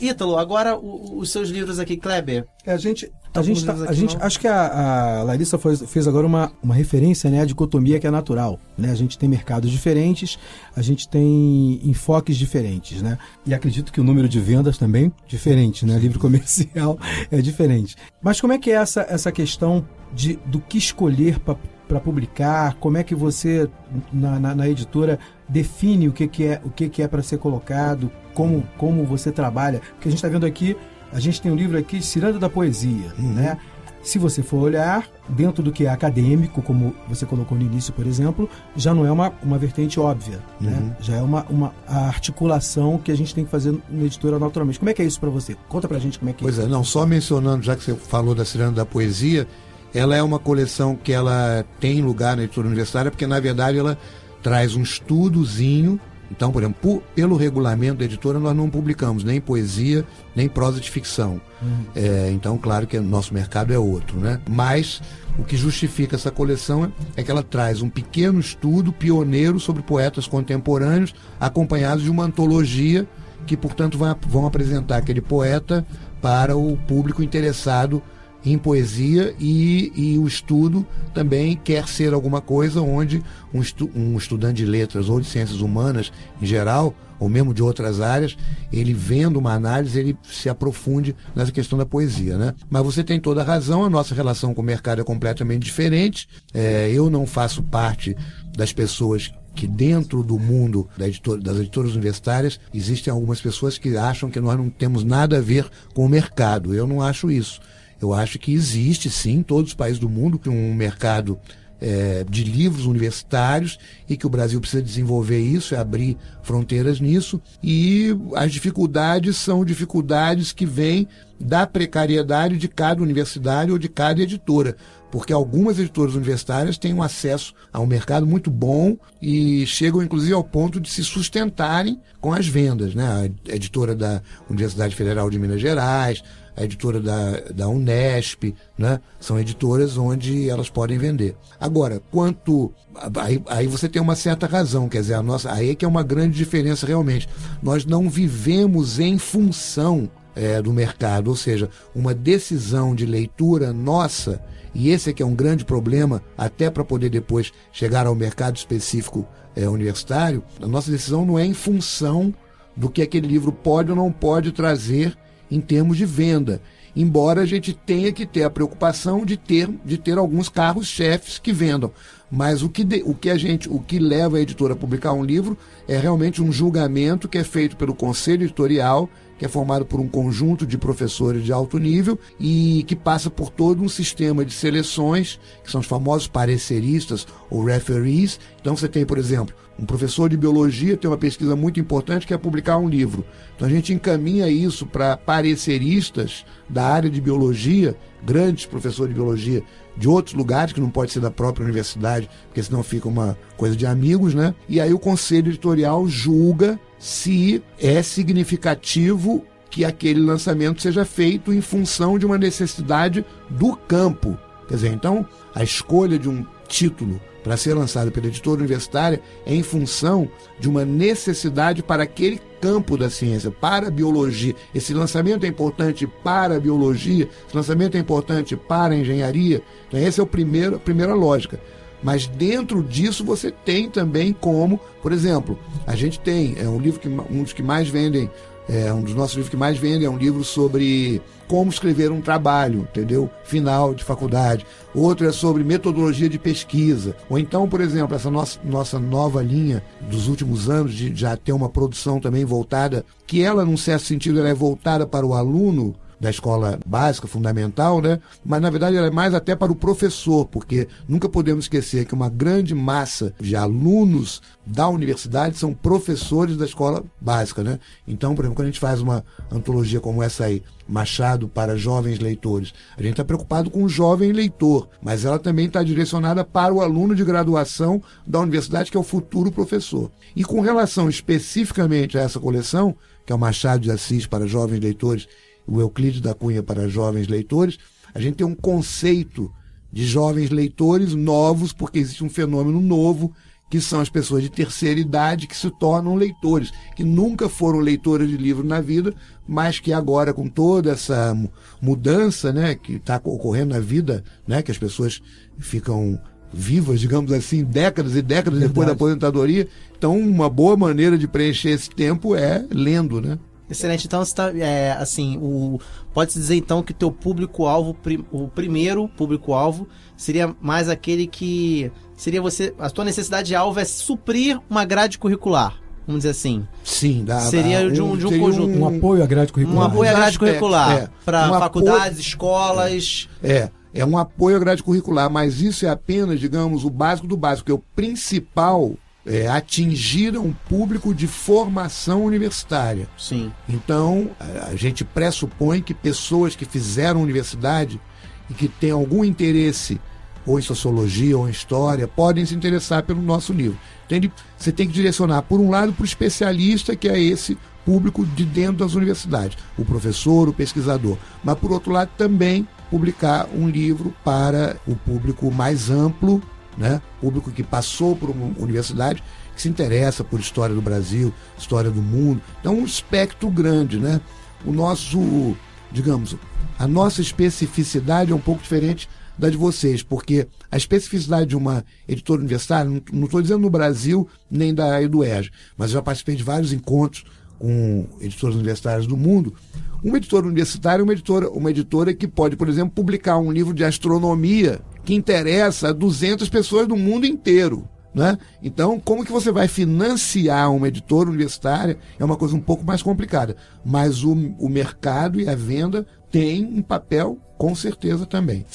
[0.00, 2.46] Ítalo, agora o, os seus livros aqui, Kleber.
[2.64, 6.08] É, a gente, a gente, tá, a gente acho que a, a Larissa fez, fez,
[6.08, 8.90] agora uma, uma referência, né, à dicotomia que é natural, né?
[8.90, 10.38] A gente tem mercados diferentes,
[10.74, 13.18] a gente tem enfoques diferentes, né?
[13.46, 15.98] E acredito que o número de vendas também diferente, né?
[15.98, 16.98] Livro comercial
[17.30, 17.96] é diferente.
[18.22, 22.74] Mas como é que é essa essa questão de do que escolher para publicar?
[22.74, 23.68] Como é que você
[24.12, 25.18] na, na, na editora
[25.50, 28.10] define o que, que é o que, que é para ser colocado?
[28.34, 29.80] como, como você trabalha.
[29.94, 30.76] Porque a gente está vendo aqui,
[31.12, 33.32] a gente tem um livro aqui, Ciranda da Poesia, uhum.
[33.32, 33.58] né?
[34.02, 38.06] Se você for olhar, dentro do que é acadêmico, como você colocou no início, por
[38.06, 40.72] exemplo, já não é uma, uma vertente óbvia, né?
[40.72, 40.86] uhum.
[40.86, 40.96] né?
[41.00, 44.78] Já é uma, uma articulação que a gente tem que fazer na editora naturalmente.
[44.78, 45.54] Como é que é isso para você?
[45.68, 46.62] Conta pra gente como é que pois é.
[46.62, 49.46] Pois é, não, só mencionando, já que você falou da Ciranda da Poesia,
[49.92, 53.98] ela é uma coleção que ela tem lugar na editora universitária, porque na verdade ela
[54.42, 56.00] traz um estudozinho
[56.30, 60.80] então, por exemplo, por, pelo regulamento da editora, nós não publicamos nem poesia, nem prosa
[60.80, 61.40] de ficção.
[61.60, 61.84] Uhum.
[61.94, 64.40] É, então, claro que nosso mercado é outro, né?
[64.48, 65.02] Mas
[65.38, 70.28] o que justifica essa coleção é que ela traz um pequeno estudo pioneiro sobre poetas
[70.28, 73.08] contemporâneos, acompanhados de uma antologia
[73.44, 75.84] que, portanto, vai, vão apresentar aquele poeta
[76.22, 78.00] para o público interessado
[78.44, 83.22] em poesia e, e o estudo também quer ser alguma coisa onde
[83.52, 87.62] um, estu, um estudante de letras ou de ciências humanas em geral, ou mesmo de
[87.62, 88.36] outras áreas,
[88.72, 92.54] ele vendo uma análise, ele se aprofunde nessa questão da poesia, né?
[92.70, 96.26] Mas você tem toda a razão, a nossa relação com o mercado é completamente diferente.
[96.54, 98.16] É, eu não faço parte
[98.56, 103.96] das pessoas que dentro do mundo da editor, das editoras universitárias existem algumas pessoas que
[103.96, 106.74] acham que nós não temos nada a ver com o mercado.
[106.74, 107.60] Eu não acho isso.
[108.00, 111.38] Eu acho que existe, sim, em todos os países do mundo, um mercado
[111.80, 117.40] é, de livros universitários e que o Brasil precisa desenvolver isso, é abrir fronteiras nisso.
[117.62, 121.08] E as dificuldades são dificuldades que vêm
[121.38, 124.76] da precariedade de cada universidade ou de cada editora.
[125.10, 130.34] Porque algumas editoras universitárias têm um acesso a um mercado muito bom e chegam inclusive
[130.34, 132.94] ao ponto de se sustentarem com as vendas.
[132.94, 133.32] Né?
[133.48, 136.22] A editora da Universidade Federal de Minas Gerais,
[136.60, 139.00] a editora da, da Unesp, né?
[139.18, 141.34] São editoras onde elas podem vender.
[141.58, 142.70] Agora, quanto.
[143.16, 145.88] Aí, aí você tem uma certa razão, quer dizer, a nossa, aí é que é
[145.88, 147.28] uma grande diferença realmente.
[147.62, 154.42] Nós não vivemos em função é, do mercado, ou seja, uma decisão de leitura nossa,
[154.74, 158.56] e esse é que é um grande problema, até para poder depois chegar ao mercado
[158.56, 162.34] específico é, universitário, a nossa decisão não é em função
[162.76, 165.16] do que aquele livro pode ou não pode trazer
[165.50, 166.60] em termos de venda.
[166.94, 171.52] Embora a gente tenha que ter a preocupação de ter, de ter alguns carros-chefes que
[171.52, 171.92] vendam.
[172.30, 175.12] Mas o que, de, o que a gente, o que leva a editora a publicar
[175.12, 175.56] um livro
[175.88, 179.08] é realmente um julgamento que é feito pelo conselho editorial,
[179.38, 183.50] que é formado por um conjunto de professores de alto nível e que passa por
[183.50, 188.38] todo um sistema de seleções, que são os famosos pareceristas ou referees.
[188.60, 192.34] Então você tem, por exemplo, um professor de biologia tem uma pesquisa muito importante que
[192.34, 193.24] é publicar um livro.
[193.56, 199.62] Então a gente encaminha isso para pareceristas da área de biologia, grandes professores de biologia
[199.96, 203.74] de outros lugares, que não pode ser da própria universidade, porque senão fica uma coisa
[203.74, 204.54] de amigos, né?
[204.68, 211.62] E aí o conselho editorial julga se é significativo que aquele lançamento seja feito em
[211.62, 214.38] função de uma necessidade do campo.
[214.68, 219.54] Quer dizer, então, a escolha de um título para ser lançado pela editora universitária é
[219.54, 224.54] em função de uma necessidade para aquele campo da ciência, para a biologia.
[224.74, 229.62] Esse lançamento é importante para a biologia, esse lançamento é importante para a engenharia.
[229.88, 231.60] Então, essa é o primeiro, a primeira lógica.
[232.02, 236.98] Mas dentro disso você tem também como, por exemplo, a gente tem, é um livro
[236.98, 238.30] que um dos que mais vendem
[238.70, 242.20] é, um dos nossos livros que mais vendem é um livro sobre como escrever um
[242.20, 243.28] trabalho, entendeu?
[243.42, 244.64] Final de faculdade.
[244.94, 247.16] Outro é sobre metodologia de pesquisa.
[247.28, 251.52] Ou então, por exemplo, essa nossa, nossa nova linha dos últimos anos de já ter
[251.52, 255.96] uma produção também voltada, que ela, num certo sentido, ela é voltada para o aluno,
[256.20, 258.20] da escola básica, fundamental, né?
[258.44, 262.14] Mas na verdade ela é mais até para o professor, porque nunca podemos esquecer que
[262.14, 267.80] uma grande massa de alunos da universidade são professores da escola básica, né?
[268.06, 272.18] Então, por exemplo, quando a gente faz uma antologia como essa aí, Machado para jovens
[272.18, 276.74] leitores, a gente está preocupado com o jovem leitor, mas ela também está direcionada para
[276.74, 280.10] o aluno de graduação da universidade, que é o futuro professor.
[280.34, 284.80] E com relação especificamente a essa coleção, que é o Machado de Assis para jovens
[284.80, 285.28] leitores
[285.66, 287.78] o Euclides da Cunha para jovens leitores,
[288.14, 289.52] a gente tem um conceito
[289.92, 293.32] de jovens leitores novos, porque existe um fenômeno novo,
[293.70, 298.28] que são as pessoas de terceira idade que se tornam leitores, que nunca foram leitores
[298.28, 299.14] de livro na vida,
[299.46, 301.36] mas que agora, com toda essa
[301.80, 305.22] mudança né, que está ocorrendo na vida, né, que as pessoas
[305.58, 306.20] ficam
[306.52, 308.68] vivas, digamos assim, décadas e décadas Verdade.
[308.68, 309.68] depois da aposentadoria.
[309.96, 313.38] Então, uma boa maneira de preencher esse tempo é lendo, né?
[313.70, 314.06] Excelente.
[314.06, 315.78] Então, você tá, é, assim, o,
[316.12, 317.96] pode-se dizer então que teu público-alvo,
[318.32, 324.84] o primeiro público-alvo, seria mais aquele que seria você, a tua necessidade-alvo é suprir uma
[324.84, 325.78] grade curricular.
[326.06, 326.66] Vamos dizer assim.
[326.82, 328.76] Sim, dá, seria dá, de um, de um conjunto.
[328.76, 329.78] Um, um, apoio à grade curricular.
[329.78, 330.92] Um apoio à grade curricular.
[330.92, 333.28] É, para um faculdades, apoio, escolas.
[333.42, 337.36] É, é um apoio à grade curricular, mas isso é apenas, digamos, o básico do
[337.36, 343.08] básico, que é o principal é, atingir um público de formação universitária.
[343.18, 343.52] Sim.
[343.68, 348.00] Então, a, a gente pressupõe que pessoas que fizeram universidade
[348.48, 350.00] e que têm algum interesse
[350.46, 353.78] ou em sociologia ou em história podem se interessar pelo nosso livro.
[354.06, 358.24] Então, você tem que direcionar, por um lado, para o especialista, que é esse público
[358.24, 363.68] de dentro das universidades, o professor, o pesquisador, mas por outro lado também publicar um
[363.68, 366.42] livro para o público mais amplo
[366.80, 367.00] né?
[367.20, 369.22] público que passou por uma universidade,
[369.54, 372.40] que se interessa por história do Brasil, história do mundo.
[372.58, 373.98] Então, um espectro grande.
[373.98, 374.18] Né?
[374.64, 375.54] O nosso,
[375.92, 376.34] digamos,
[376.78, 381.84] a nossa especificidade é um pouco diferente da de vocês, porque a especificidade de uma
[382.08, 386.72] editora universitária, não estou dizendo no Brasil nem da EduERJ, mas já participei de vários
[386.72, 387.24] encontros
[387.58, 389.54] com editoras universitárias do mundo.
[390.02, 393.74] Uma editora universitária é uma editora, uma editora que pode, por exemplo, publicar um livro
[393.74, 397.88] de astronomia que interessa a 200 pessoas do mundo inteiro.
[398.12, 398.36] Né?
[398.60, 403.02] Então, como que você vai financiar uma editora universitária é uma coisa um pouco mais
[403.02, 403.56] complicada.
[403.84, 408.66] Mas o, o mercado e a venda têm um papel, com certeza, também.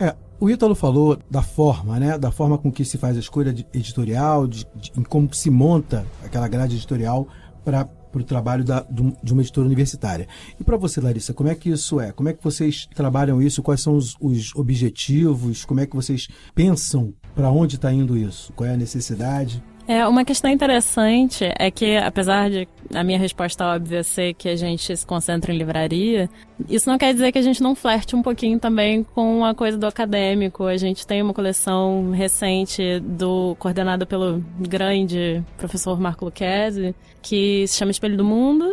[0.00, 2.18] É, o Ítalo falou da forma, né?
[2.18, 6.06] Da forma com que se faz a escolha editorial, de, de, em como se monta
[6.24, 7.28] aquela grade editorial
[7.64, 8.84] para para o trabalho da,
[9.22, 10.26] de uma editora universitária.
[10.58, 12.12] E para você, Larissa, como é que isso é?
[12.12, 13.62] Como é que vocês trabalham isso?
[13.62, 15.64] Quais são os, os objetivos?
[15.64, 18.52] Como é que vocês pensam para onde está indo isso?
[18.54, 19.62] Qual é a necessidade?
[19.88, 24.56] É, uma questão interessante é que, apesar de a minha resposta óbvia ser que a
[24.56, 26.28] gente se concentra em livraria,
[26.68, 29.78] isso não quer dizer que a gente não flerte um pouquinho também com a coisa
[29.78, 30.64] do acadêmico.
[30.64, 36.92] A gente tem uma coleção recente do coordenada pelo grande professor Marco Lucchesi,
[37.26, 38.66] que se chama Espelho do Mundo,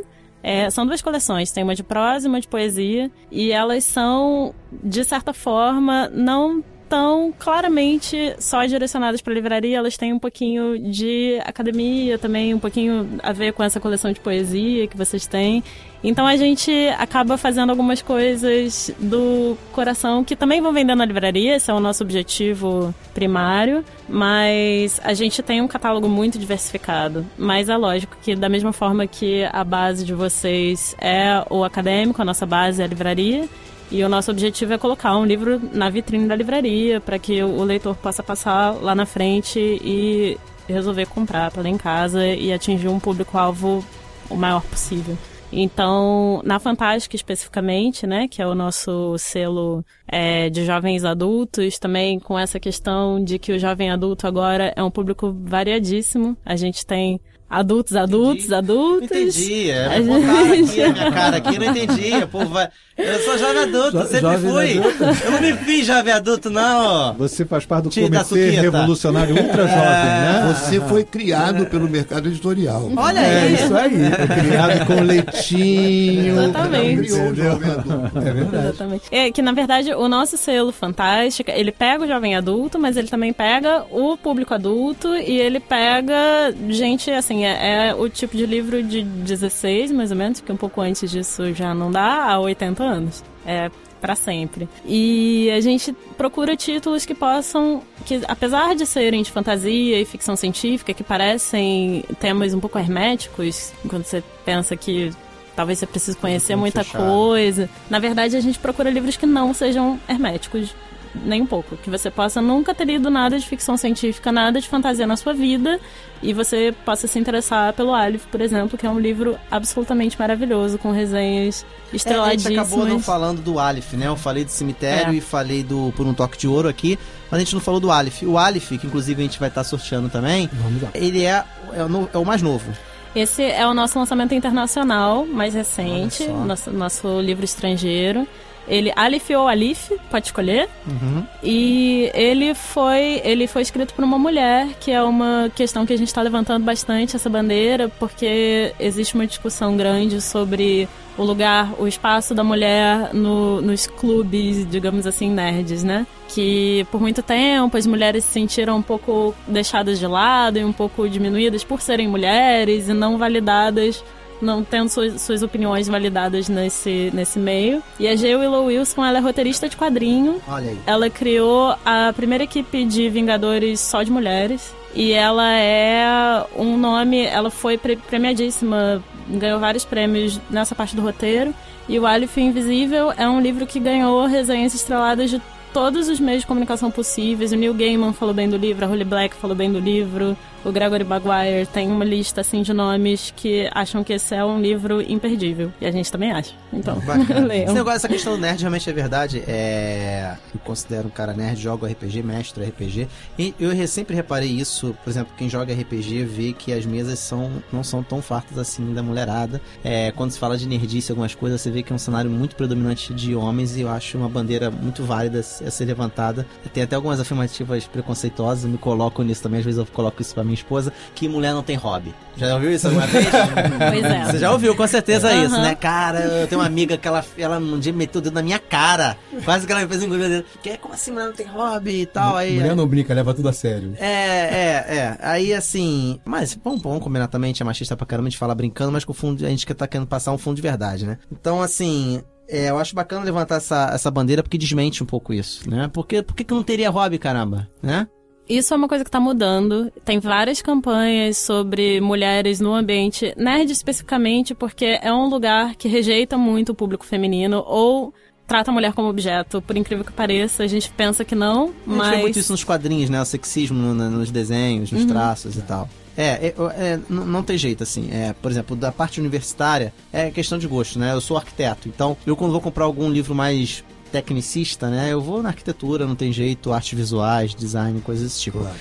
[0.45, 4.53] É, são duas coleções, tem uma de prosa e uma de poesia, e elas são,
[4.93, 11.39] de certa forma, não tão claramente só direcionadas para livraria, elas têm um pouquinho de
[11.43, 15.63] academia também, um pouquinho a ver com essa coleção de poesia que vocês têm.
[16.03, 21.55] Então a gente acaba fazendo algumas coisas do coração que também vão vender na livraria,
[21.55, 27.25] esse é o nosso objetivo primário, mas a gente tem um catálogo muito diversificado.
[27.37, 32.21] Mas é lógico que da mesma forma que a base de vocês é o acadêmico,
[32.21, 33.47] a nossa base é a livraria,
[33.93, 37.63] e o nosso objetivo é colocar um livro na vitrine da livraria para que o
[37.63, 40.35] leitor possa passar lá na frente e
[40.67, 43.85] resolver comprar para ler em casa e atingir um público-alvo
[44.31, 45.15] o maior possível.
[45.51, 52.19] Então, na Fantástica especificamente, né, que é o nosso selo é, de jovens adultos, também
[52.19, 56.35] com essa questão de que o jovem adulto agora é um público variadíssimo.
[56.43, 57.21] A gente tem
[57.53, 58.55] adultos, adultos, entendi.
[58.55, 59.11] adultos.
[59.11, 59.69] Entendi.
[59.69, 60.71] É, gente...
[60.71, 62.23] aqui a minha cara aqui, não entendi.
[62.23, 62.69] O povo vai.
[62.95, 64.77] Eu sou jovem adulto, jo sempre jovem fui.
[64.77, 65.25] Adulto.
[65.25, 67.13] Eu não me fiz jovem adulto, não.
[67.15, 70.19] Você faz parte do Tira comitê revolucionário ultra jovem, é.
[70.19, 70.55] né?
[70.55, 72.91] Você foi criado pelo mercado editorial.
[72.95, 73.55] Olha é aí.
[73.55, 73.91] É isso aí.
[73.91, 76.43] Foi criado com leitinho.
[76.43, 77.13] Exatamente.
[77.13, 78.67] É verdade.
[78.67, 79.03] Exatamente.
[79.09, 83.07] É que, na verdade, o nosso selo Fantástica, ele pega o jovem adulto, mas ele
[83.07, 88.45] também pega o público adulto e ele pega gente, assim, é, é o tipo de
[88.45, 92.39] livro de 16, mais ou menos, porque um pouco antes disso já não dá, a
[92.39, 93.23] 80 anos.
[93.45, 93.69] É
[94.03, 94.67] para sempre.
[94.85, 100.35] E a gente procura títulos que possam, que apesar de serem de fantasia e ficção
[100.35, 105.09] científica, que parecem temas um pouco herméticos, quando você pensa que
[105.55, 107.01] talvez você precise conhecer muita fechado.
[107.01, 107.69] coisa.
[107.89, 110.75] Na verdade, a gente procura livros que não sejam herméticos
[111.13, 111.77] nem um pouco.
[111.77, 115.33] Que você possa nunca ter lido nada de ficção científica, nada de fantasia na sua
[115.33, 115.79] vida,
[116.21, 120.77] e você possa se interessar pelo Aleph, por exemplo, que é um livro absolutamente maravilhoso,
[120.77, 122.45] com resenhas estreladíssimas.
[122.45, 124.07] É, a gente acabou não falando do Aleph, né?
[124.07, 125.15] Eu falei do cemitério é.
[125.15, 126.97] e falei do Por um Toque de Ouro aqui,
[127.29, 128.23] mas a gente não falou do Aleph.
[128.23, 130.49] O Aleph, que inclusive a gente vai estar sorteando também,
[130.93, 132.71] ele é, é, o, é o mais novo.
[133.15, 138.27] Esse é o nosso lançamento internacional mais recente, nosso, nosso livro estrangeiro.
[138.67, 140.69] Ele Alif ou Alif, pode escolher.
[140.87, 141.25] Uhum.
[141.43, 145.97] E ele foi ele foi escrito por uma mulher, que é uma questão que a
[145.97, 151.87] gente está levantando bastante essa bandeira, porque existe uma discussão grande sobre o lugar, o
[151.87, 156.07] espaço da mulher no, nos clubes, digamos assim, nerds, né?
[156.29, 160.73] Que por muito tempo as mulheres se sentiram um pouco deixadas de lado e um
[160.73, 164.03] pouco diminuídas por serem mulheres e não validadas
[164.43, 167.81] não tendo suas, suas opiniões validadas nesse, nesse meio.
[167.99, 168.35] E a G.
[168.35, 170.41] Willow Wilson, ela é roteirista de quadrinho.
[170.47, 170.79] Olha aí.
[170.85, 174.73] Ela criou a primeira equipe de Vingadores só de mulheres.
[174.95, 181.53] E ela é um nome, ela foi premiadíssima, ganhou vários prêmios nessa parte do roteiro.
[181.89, 185.41] E o Aleph Invisível é um livro que ganhou resenhas estreladas de
[185.73, 187.51] todos os meios de comunicação possíveis.
[187.51, 190.71] O Neil Gaiman falou bem do livro, a Holly Black falou bem do livro, o
[190.71, 195.01] Gregory Maguire tem uma lista assim de nomes que acham que esse é um livro
[195.01, 195.71] imperdível.
[195.81, 196.53] E a gente também acha.
[196.71, 196.97] Então,
[197.45, 197.65] leiam.
[197.65, 199.43] Esse negócio, essa questão do nerd realmente é verdade.
[199.47, 200.35] É...
[200.53, 203.07] Eu considero um cara nerd, jogo RPG, mestre RPG.
[203.37, 207.51] E eu sempre reparei isso, por exemplo, quem joga RPG vê que as mesas são,
[207.71, 209.61] não são tão fartas assim da mulherada.
[209.83, 212.55] É, quando se fala de nerdice, algumas coisas, você vê que é um cenário muito
[212.55, 216.45] predominante de homens e eu acho uma bandeira muito válida a ser levantada.
[216.73, 220.43] Tem até algumas afirmativas preconceituosas, me coloco nisso também, às vezes eu coloco isso pra
[220.43, 222.13] mim minha esposa, que mulher não tem hobby.
[222.35, 223.27] Já ouviu isso alguma vez?
[223.29, 224.25] pois é.
[224.25, 225.45] Você já ouviu, com certeza uhum.
[225.45, 225.75] isso, né?
[225.75, 228.59] Cara, eu tenho uma amiga que ela, ela um dia meteu o dedo na minha
[228.59, 229.17] cara.
[229.45, 230.45] Quase que ela me fez engolir o dedo.
[230.61, 232.35] Que, como assim mulher não tem hobby e tal?
[232.35, 233.93] Aí, mulher não brinca, leva tudo a sério.
[233.99, 235.17] É, é, é.
[235.21, 236.19] Aí assim.
[236.25, 238.91] Mas vamos, vamos combinar também, a gente é machista pra caramba, a gente fala brincando,
[238.91, 241.17] mas com o fundo, a gente tá querendo passar um fundo de verdade, né?
[241.31, 245.69] Então, assim, é, eu acho bacana levantar essa, essa bandeira porque desmente um pouco isso,
[245.69, 245.89] né?
[245.91, 248.07] Porque, por que não teria hobby, caramba, né?
[248.47, 249.91] Isso é uma coisa que está mudando.
[250.03, 256.37] Tem várias campanhas sobre mulheres no ambiente nerd especificamente, porque é um lugar que rejeita
[256.37, 258.13] muito o público feminino ou
[258.45, 259.61] trata a mulher como objeto.
[259.61, 261.99] Por incrível que pareça, a gente pensa que não, mas...
[261.99, 263.21] A gente vê muito isso nos quadrinhos, né?
[263.21, 265.07] O sexismo no, no, nos desenhos, nos uhum.
[265.07, 265.89] traços e tal.
[266.15, 268.09] É, é, é não tem jeito assim.
[268.11, 271.13] É, por exemplo, da parte universitária é questão de gosto, né?
[271.13, 275.11] Eu sou arquiteto, então eu quando vou comprar algum livro mais tecnicista, né?
[275.11, 278.59] Eu vou na arquitetura, não tem jeito, artes visuais, design, coisas desse tipo.
[278.59, 278.75] Claro.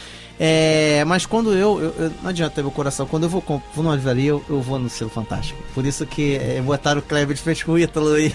[0.44, 3.06] É, mas quando eu, eu, eu, Não adianta ter meu coração.
[3.06, 5.62] Quando eu vou, vou numa livraria, eu, eu vou no selo fantástico.
[5.74, 8.32] Por isso que é, botaram o Kleber de frente com o Ítalo e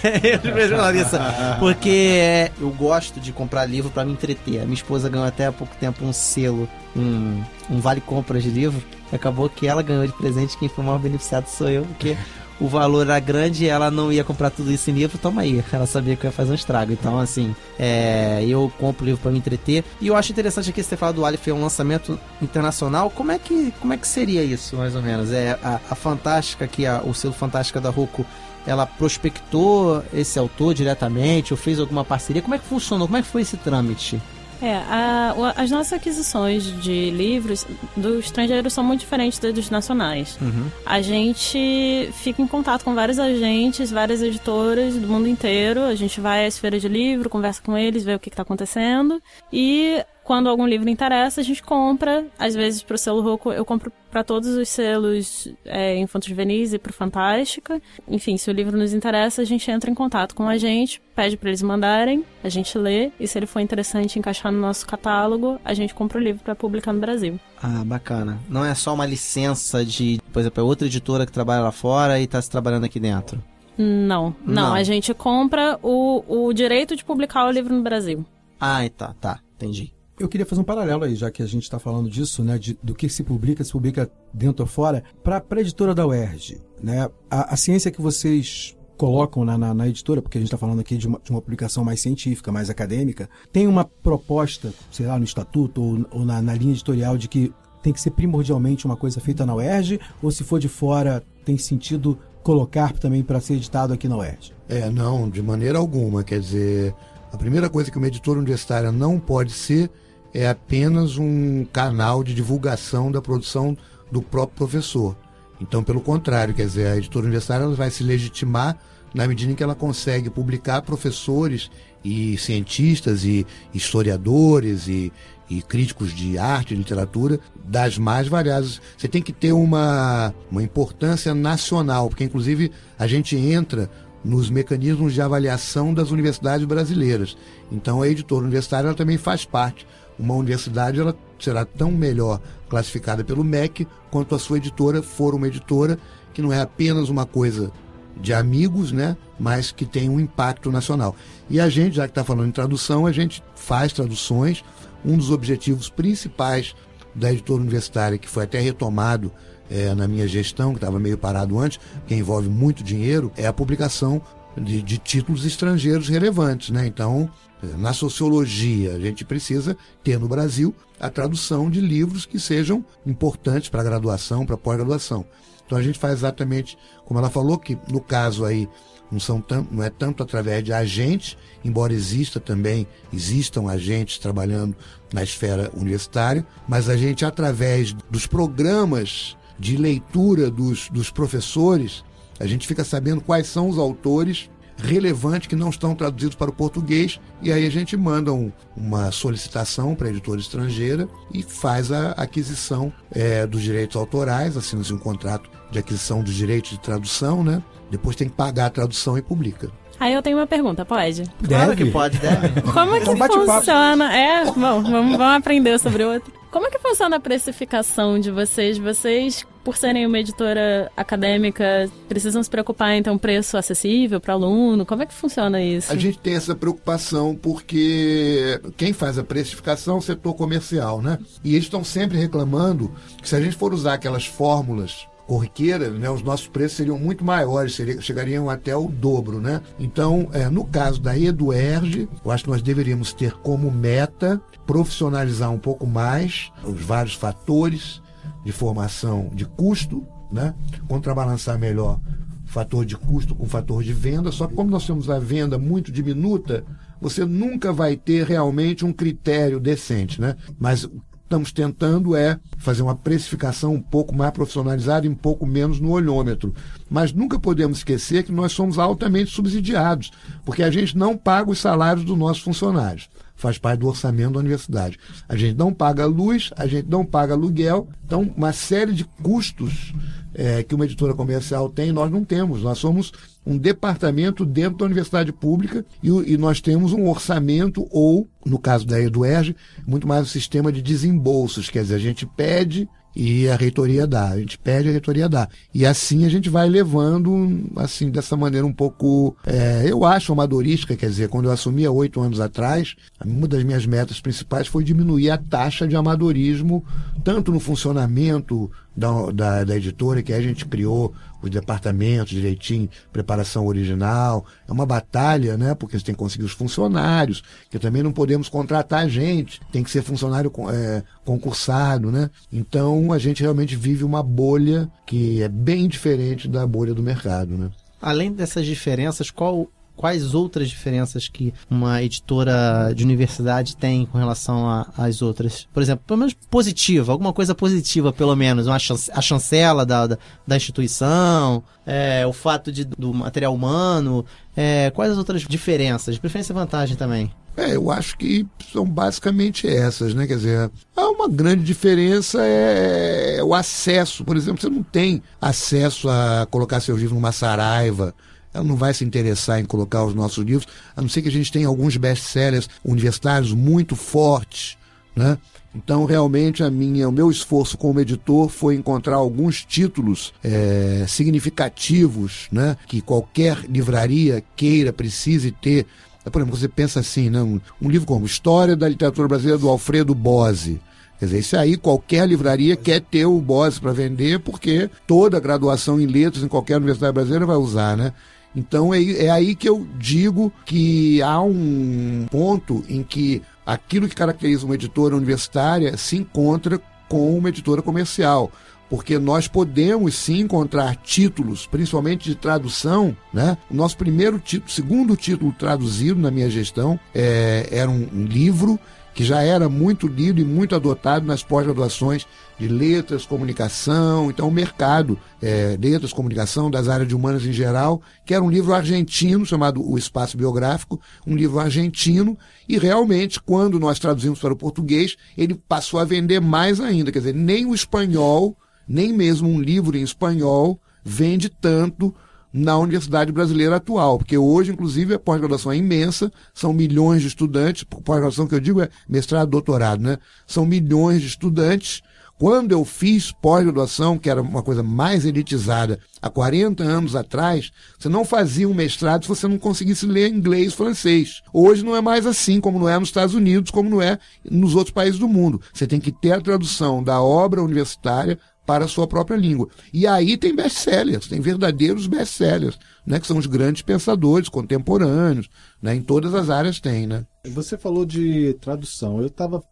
[0.70, 1.20] eu Larissa.
[1.58, 4.60] Porque é, eu gosto de comprar livro para me entreter.
[4.60, 8.50] A minha esposa ganhou até há pouco tempo um selo, um, um vale compras de
[8.50, 8.82] livro.
[9.12, 12.16] Acabou que ela ganhou de presente, quem foi o maior beneficiado sou eu, porque
[12.60, 15.62] o valor era grande e ela não ia comprar tudo isso em livro, toma aí.
[15.72, 16.92] Ela sabia que ia fazer um estrago.
[16.92, 19.84] Então, assim, é, eu compro livro para me entreter.
[20.00, 23.10] E eu acho interessante aqui você ter falado do Aleph é um lançamento internacional.
[23.10, 25.32] Como é que, como é que seria isso, mais ou menos?
[25.32, 28.26] É a, a Fantástica, que a, o selo Fantástica da Roku
[28.66, 32.42] ela prospectou esse autor diretamente ou fez alguma parceria?
[32.42, 33.06] Como é que funcionou?
[33.06, 34.20] Como é que foi esse trâmite?
[34.60, 40.38] É, a, as nossas aquisições de livros do estrangeiro são muito diferentes dos nacionais.
[40.40, 40.68] Uhum.
[40.84, 45.82] A gente fica em contato com vários agentes, várias editoras do mundo inteiro.
[45.82, 49.22] A gente vai às feiras de livro, conversa com eles, vê o que está acontecendo.
[49.52, 52.26] E quando algum livro interessa, a gente compra.
[52.38, 56.72] Às vezes, para o selo Roku, eu compro para todos os selos é, Infantos Juvenis
[56.72, 57.80] e para Fantástica.
[58.06, 61.36] Enfim, se o livro nos interessa, a gente entra em contato com a gente, pede
[61.36, 65.60] para eles mandarem, a gente lê, e se ele for interessante encaixar no nosso catálogo,
[65.64, 67.38] a gente compra o livro para publicar no Brasil.
[67.62, 68.38] Ah, bacana.
[68.48, 72.18] Não é só uma licença de, por exemplo, é outra editora que trabalha lá fora
[72.18, 73.42] e está se trabalhando aqui dentro.
[73.76, 78.26] Não, não, não, a gente compra o, o direito de publicar o livro no Brasil.
[78.60, 79.92] Ah, tá, tá, entendi.
[80.18, 82.76] Eu queria fazer um paralelo aí, já que a gente está falando disso, né, de,
[82.82, 86.60] do que se publica, se publica dentro ou fora, para a editora da UERJ.
[86.82, 87.08] Né?
[87.30, 90.80] A, a ciência que vocês colocam na, na, na, editora, porque a gente está falando
[90.80, 95.16] aqui de uma, de uma, publicação mais científica, mais acadêmica, tem uma proposta, sei lá,
[95.16, 98.96] no estatuto ou, ou na, na, linha editorial de que tem que ser primordialmente uma
[98.96, 103.54] coisa feita na UERJ, ou se for de fora, tem sentido colocar também para ser
[103.54, 104.52] editado aqui na UERJ?
[104.68, 106.24] É, não, de maneira alguma.
[106.24, 106.92] Quer dizer,
[107.32, 109.88] a primeira coisa que uma editora universitária não pode ser
[110.32, 113.76] é apenas um canal de divulgação da produção
[114.10, 115.16] do próprio professor.
[115.60, 118.78] Então, pelo contrário, quer dizer, a editora universitária ela vai se legitimar
[119.14, 121.70] na medida em que ela consegue publicar professores
[122.04, 125.12] e cientistas e historiadores e,
[125.50, 128.80] e críticos de arte e literatura das mais variadas.
[128.96, 133.90] Você tem que ter uma, uma importância nacional, porque inclusive a gente entra
[134.24, 137.36] nos mecanismos de avaliação das universidades brasileiras.
[137.70, 139.86] Então a editora universitária também faz parte
[140.18, 145.46] uma universidade ela será tão melhor classificada pelo MEC quanto a sua editora for uma
[145.46, 145.98] editora
[146.34, 147.72] que não é apenas uma coisa
[148.20, 151.14] de amigos, né, mas que tem um impacto nacional.
[151.48, 154.64] E a gente, já que está falando em tradução, a gente faz traduções.
[155.04, 156.74] Um dos objetivos principais
[157.14, 159.32] da editora universitária, que foi até retomado
[159.70, 163.52] é, na minha gestão, que estava meio parado antes, que envolve muito dinheiro, é a
[163.52, 164.20] publicação
[164.56, 166.70] de, de títulos estrangeiros relevantes.
[166.70, 166.86] Né?
[166.86, 167.30] Então,
[167.76, 173.68] na sociologia, a gente precisa ter no Brasil a tradução de livros que sejam importantes
[173.68, 175.24] para a graduação, para a pós-graduação.
[175.66, 178.68] Então a gente faz exatamente como ela falou, que no caso aí
[179.10, 184.76] não, são tanto, não é tanto através de agentes, embora exista também, existam agentes trabalhando
[185.12, 192.04] na esfera universitária, mas a gente, através dos programas de leitura dos, dos professores,
[192.38, 194.48] a gente fica sabendo quais são os autores
[194.78, 199.10] relevantes que não estão traduzidos para o português e aí a gente manda um, uma
[199.10, 204.98] solicitação para a editora estrangeira e faz a aquisição é, dos direitos autorais, assina-se um
[204.98, 207.62] contrato de aquisição dos direitos de tradução, né?
[207.90, 209.70] Depois tem que pagar a tradução e publica.
[210.00, 211.24] Aí eu tenho uma pergunta, pode?
[211.46, 212.60] Claro que pode, deve.
[212.72, 214.16] Como é que funciona?
[214.16, 216.38] É, bom, vamos, vamos aprender sobre o outro.
[216.50, 218.78] Como é que funciona a precificação de vocês?
[218.78, 224.32] Vocês, por serem uma editora acadêmica, precisam se preocupar em ter um preço acessível para
[224.32, 224.86] aluno?
[224.86, 225.92] Como é que funciona isso?
[225.92, 231.18] A gente tem essa preocupação porque quem faz a precificação é o setor comercial, né?
[231.44, 232.90] E eles estão sempre reclamando
[233.20, 237.22] que se a gente for usar aquelas fórmulas corriqueira, né, os nossos preços seriam muito
[237.22, 239.38] maiores, seria, chegariam até o dobro.
[239.40, 239.60] Né?
[239.78, 245.52] Então, é, no caso da Eduerge, eu acho que nós deveríamos ter como meta profissionalizar
[245.52, 248.00] um pouco mais os vários fatores
[248.42, 250.54] de formação de custo, né?
[250.88, 252.00] contrabalançar melhor
[252.46, 255.92] fator de custo com fator de venda, só que como nós temos a venda muito
[255.92, 256.64] diminuta,
[256.98, 260.34] você nunca vai ter realmente um critério decente, né?
[260.58, 260.88] Mas
[261.28, 265.90] estamos tentando é fazer uma precificação um pouco mais profissionalizada e um pouco menos no
[265.90, 266.54] olhômetro.
[266.90, 270.10] Mas nunca podemos esquecer que nós somos altamente subsidiados,
[270.44, 273.10] porque a gente não paga os salários dos nossos funcionários.
[273.36, 274.98] Faz parte do orçamento da universidade.
[275.28, 277.86] A gente não paga luz, a gente não paga aluguel.
[278.04, 279.92] Então, uma série de custos
[280.34, 282.62] é, que uma editora comercial tem, nós não temos.
[282.62, 283.12] Nós somos
[283.48, 288.86] um departamento dentro da universidade pública e, e, nós temos um orçamento ou, no caso
[288.86, 292.86] da EduERG, muito mais um sistema de desembolsos, quer dizer, a gente pede
[293.16, 295.48] e a reitoria dá, a gente pede a reitoria dá.
[295.74, 300.94] E assim a gente vai levando, assim, dessa maneira um pouco, é, eu acho amadorística,
[300.94, 304.84] quer dizer, quando eu assumi há oito anos atrás, uma das minhas metas principais foi
[304.84, 306.84] diminuir a taxa de amadorismo,
[307.24, 313.64] tanto no funcionamento da, da, da editora, que a gente criou os departamentos direitinho, preparação
[313.66, 314.44] original.
[314.66, 315.72] É uma batalha, né?
[315.74, 319.90] Porque você tem que conseguir os funcionários, que também não podemos contratar gente, tem que
[319.90, 322.28] ser funcionário é, concursado, né?
[322.52, 327.56] Então a gente realmente vive uma bolha que é bem diferente da bolha do mercado,
[327.56, 327.70] né?
[328.02, 334.86] Além dessas diferenças, qual quais outras diferenças que uma editora de universidade tem com relação
[334.96, 335.66] às outras?
[335.74, 340.06] Por exemplo, pelo menos positiva, alguma coisa positiva, pelo menos, uma chance, a chancela da,
[340.06, 344.24] da, da instituição, é, o fato de, do material humano,
[344.56, 346.16] é, quais as outras diferenças?
[346.16, 347.32] Preferência e vantagem também.
[347.56, 350.28] É, eu acho que são basicamente essas, né?
[350.28, 354.24] Quer dizer, há uma grande diferença é o acesso.
[354.24, 358.14] Por exemplo, você não tem acesso a colocar seu livro numa saraiva,
[358.58, 361.32] ela não vai se interessar em colocar os nossos livros, a não ser que a
[361.32, 364.76] gente tenha alguns best-sellers universitários muito fortes,
[365.14, 365.38] né?
[365.74, 372.48] Então, realmente, a minha, o meu esforço como editor foi encontrar alguns títulos é, significativos,
[372.50, 372.76] né?
[372.86, 375.86] Que qualquer livraria queira, precise ter.
[376.24, 377.42] Por exemplo, você pensa assim, né?
[377.42, 380.80] um, um livro como História da Literatura Brasileira do Alfredo Bose.
[381.18, 386.00] Quer dizer, isso aí qualquer livraria quer ter o Bose para vender, porque toda graduação
[386.00, 388.12] em letras em qualquer universidade brasileira vai usar, né?
[388.54, 394.14] Então é, é aí que eu digo que há um ponto em que aquilo que
[394.14, 398.50] caracteriza uma editora universitária se encontra com uma editora comercial
[398.88, 403.56] porque nós podemos sim encontrar títulos, principalmente de tradução, né?
[403.70, 408.78] O nosso primeiro título, segundo título traduzido na minha gestão, é, era um, um livro
[409.18, 412.24] que já era muito lido e muito adotado nas pós-graduações
[412.56, 418.00] de letras, comunicação, então o mercado, é, letras, comunicação, das áreas de humanas em geral,
[418.24, 422.38] que era um livro argentino chamado O Espaço Biográfico, um livro argentino,
[422.68, 427.18] e realmente, quando nós traduzimos para o português, ele passou a vender mais ainda, quer
[427.18, 428.56] dizer, nem o espanhol,
[428.86, 432.14] nem mesmo um livro em espanhol vende tanto
[432.52, 437.84] na Universidade Brasileira atual, porque hoje, inclusive, a pós-graduação é imensa, são milhões de estudantes,
[437.84, 440.18] pós-graduação que eu digo é mestrado, doutorado, né?
[440.46, 442.02] São milhões de estudantes.
[442.38, 448.08] Quando eu fiz pós-graduação, que era uma coisa mais elitizada, há 40 anos atrás, você
[448.08, 451.42] não fazia um mestrado se você não conseguisse ler inglês francês.
[451.52, 454.76] Hoje não é mais assim, como não é nos Estados Unidos, como não é nos
[454.76, 455.60] outros países do mundo.
[455.74, 458.38] Você tem que ter a tradução da obra universitária
[458.68, 459.66] para a sua própria língua.
[459.94, 465.48] E aí tem best-sellers, tem verdadeiros best-sellers, né, que são os grandes pensadores contemporâneos,
[465.80, 467.24] né, em todas as áreas tem, né?
[467.46, 469.20] Você falou de tradução.
[469.20, 469.62] Eu estava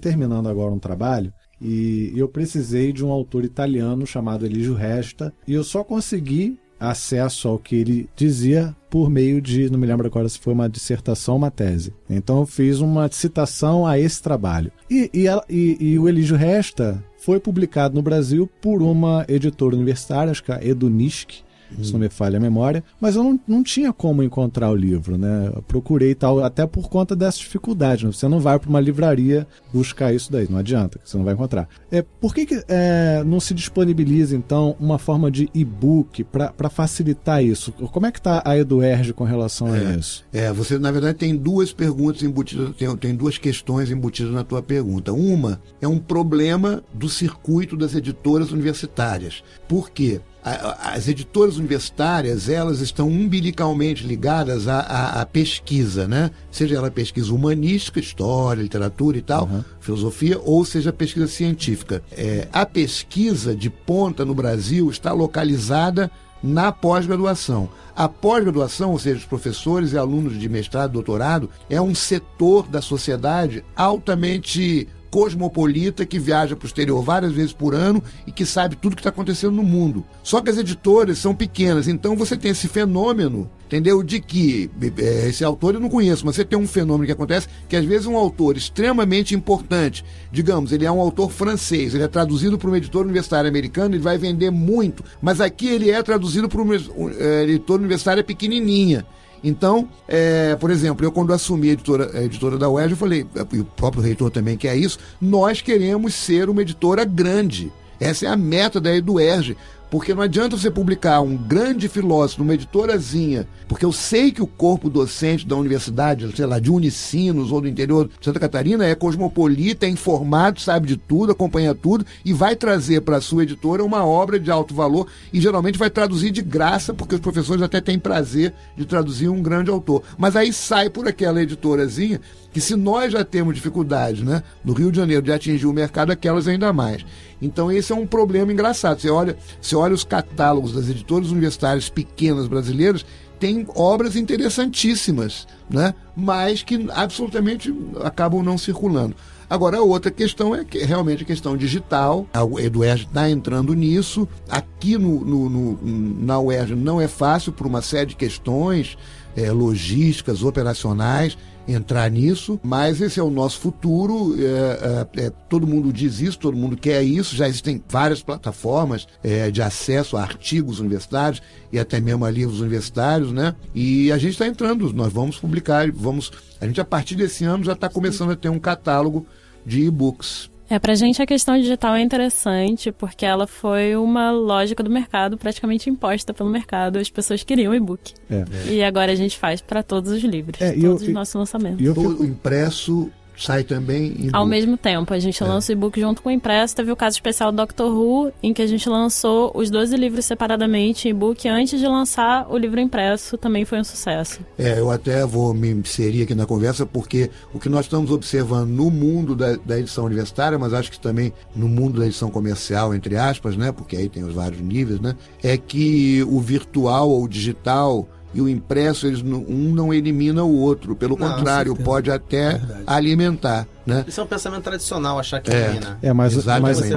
[0.00, 5.52] terminando agora um trabalho e eu precisei de um autor italiano chamado Eligio Resta e
[5.52, 10.28] eu só consegui acesso ao que ele dizia por meio de, não me lembro agora
[10.28, 11.92] se foi uma dissertação ou uma tese.
[12.08, 14.70] Então eu fiz uma citação a esse trabalho.
[14.88, 20.30] E, e, e, e o Eligio Resta foi publicado no Brasil por uma editora universitária,
[20.30, 21.42] acho que é a Edunisk,
[21.72, 21.84] Hum.
[21.84, 25.16] se não me falha a memória, mas eu não, não tinha como encontrar o livro,
[25.16, 25.50] né?
[25.54, 28.06] Eu procurei tal, até por conta dessa dificuldade.
[28.06, 28.12] Né?
[28.12, 31.68] Você não vai para uma livraria buscar isso daí, não adianta, você não vai encontrar.
[31.90, 37.42] É, por que, que é, não se disponibiliza, então, uma forma de e-book para facilitar
[37.42, 37.72] isso?
[37.72, 40.24] Como é que está a Eduerge com relação é, a isso?
[40.32, 44.62] É, você, na verdade, tem duas perguntas embutidas, tem, tem duas questões embutidas na tua
[44.62, 45.12] pergunta.
[45.12, 49.42] Uma é um problema do circuito das editoras universitárias.
[49.68, 50.20] Por quê?
[50.46, 56.30] As editoras universitárias elas estão umbilicalmente ligadas à, à, à, pesquisa, né?
[56.52, 59.64] Seja ela pesquisa humanística, história, literatura e tal, uhum.
[59.80, 62.00] filosofia, ou seja pesquisa científica.
[62.12, 66.08] É, a pesquisa de ponta no Brasil está localizada
[66.40, 67.68] na pós-graduação.
[67.94, 72.80] A pós-graduação, ou seja, os professores e alunos de mestrado, doutorado, é um setor da
[72.80, 78.76] sociedade altamente cosmopolita que viaja para o exterior várias vezes por ano e que sabe
[78.76, 80.04] tudo que está acontecendo no mundo.
[80.22, 84.02] Só que as editoras são pequenas, então você tem esse fenômeno, entendeu?
[84.02, 87.48] De que é, esse autor eu não conheço, mas você tem um fenômeno que acontece
[87.68, 92.08] que às vezes um autor extremamente importante, digamos, ele é um autor francês, ele é
[92.08, 96.48] traduzido para uma editora universitária americana, ele vai vender muito, mas aqui ele é traduzido
[96.48, 99.06] para uma é, editora universitária pequenininha.
[99.42, 103.26] Então, é, por exemplo, eu quando assumi a editora, a editora da UERJ, eu falei,
[103.52, 107.72] e o próprio reitor também quer isso, nós queremos ser uma editora grande.
[107.98, 109.56] Essa é a meta da EduERJ,
[109.90, 114.46] Porque não adianta você publicar um grande filósofo numa editorazinha, porque eu sei que o
[114.46, 118.94] corpo docente da universidade, sei lá, de Unicinos ou do interior de Santa Catarina é
[118.94, 123.84] cosmopolita, é informado, sabe de tudo, acompanha tudo e vai trazer para a sua editora
[123.84, 127.80] uma obra de alto valor e geralmente vai traduzir de graça, porque os professores até
[127.80, 130.02] têm prazer de traduzir um grande autor.
[130.18, 132.20] Mas aí sai por aquela editorazinha
[132.52, 136.10] que se nós já temos dificuldade, né, no Rio de Janeiro de atingir o mercado,
[136.10, 137.04] aquelas ainda mais.
[137.40, 139.00] Então esse é um problema engraçado.
[139.00, 143.04] Você olha, você olha os catálogos das editoras universitárias pequenas brasileiras,
[143.38, 145.94] tem obras interessantíssimas, né?
[146.16, 149.14] mas que absolutamente acabam não circulando.
[149.48, 152.26] Agora, a outra questão é que realmente a questão digital.
[152.32, 154.28] A EduERJ está entrando nisso.
[154.48, 158.98] Aqui no, no, no, na UERJ não é fácil por uma série de questões
[159.36, 164.36] é, logísticas, operacionais entrar nisso, mas esse é o nosso futuro.
[164.38, 167.34] É, é, é, todo mundo diz isso, todo mundo quer isso.
[167.34, 171.42] Já existem várias plataformas é, de acesso a artigos universitários
[171.72, 173.54] e até mesmo a livros universitários, né?
[173.74, 176.30] E a gente está entrando, nós vamos publicar, vamos.
[176.60, 179.26] A gente a partir desse ano já está começando a ter um catálogo
[179.64, 180.50] de e-books.
[180.68, 185.38] É, pra gente a questão digital é interessante porque ela foi uma lógica do mercado
[185.38, 186.98] praticamente imposta pelo mercado.
[186.98, 188.14] As pessoas queriam e-book.
[188.30, 188.44] É.
[188.72, 191.84] E agora a gente faz para todos os livros, é, todos eu, os nossos lançamentos.
[191.84, 195.46] E o impresso sai também em Ao mesmo tempo, a gente é.
[195.46, 196.74] lança o e-book junto com o impresso.
[196.74, 200.24] Teve o caso especial do Doctor Who, em que a gente lançou os 12 livros
[200.24, 204.40] separadamente em e-book antes de lançar o livro impresso, também foi um sucesso.
[204.58, 208.70] É, eu até vou me inserir aqui na conversa, porque o que nós estamos observando
[208.70, 212.94] no mundo da, da edição universitária, mas acho que também no mundo da edição comercial,
[212.94, 217.24] entre aspas, né, porque aí tem os vários níveis, né, é que o virtual ou
[217.24, 220.94] o digital e o impresso, eles, um não elimina o outro.
[220.94, 223.66] Pelo não, contrário, pode até alimentar.
[223.86, 224.04] Né?
[224.06, 225.98] Isso é um pensamento tradicional, achar que é, elimina.
[226.02, 226.44] É, mas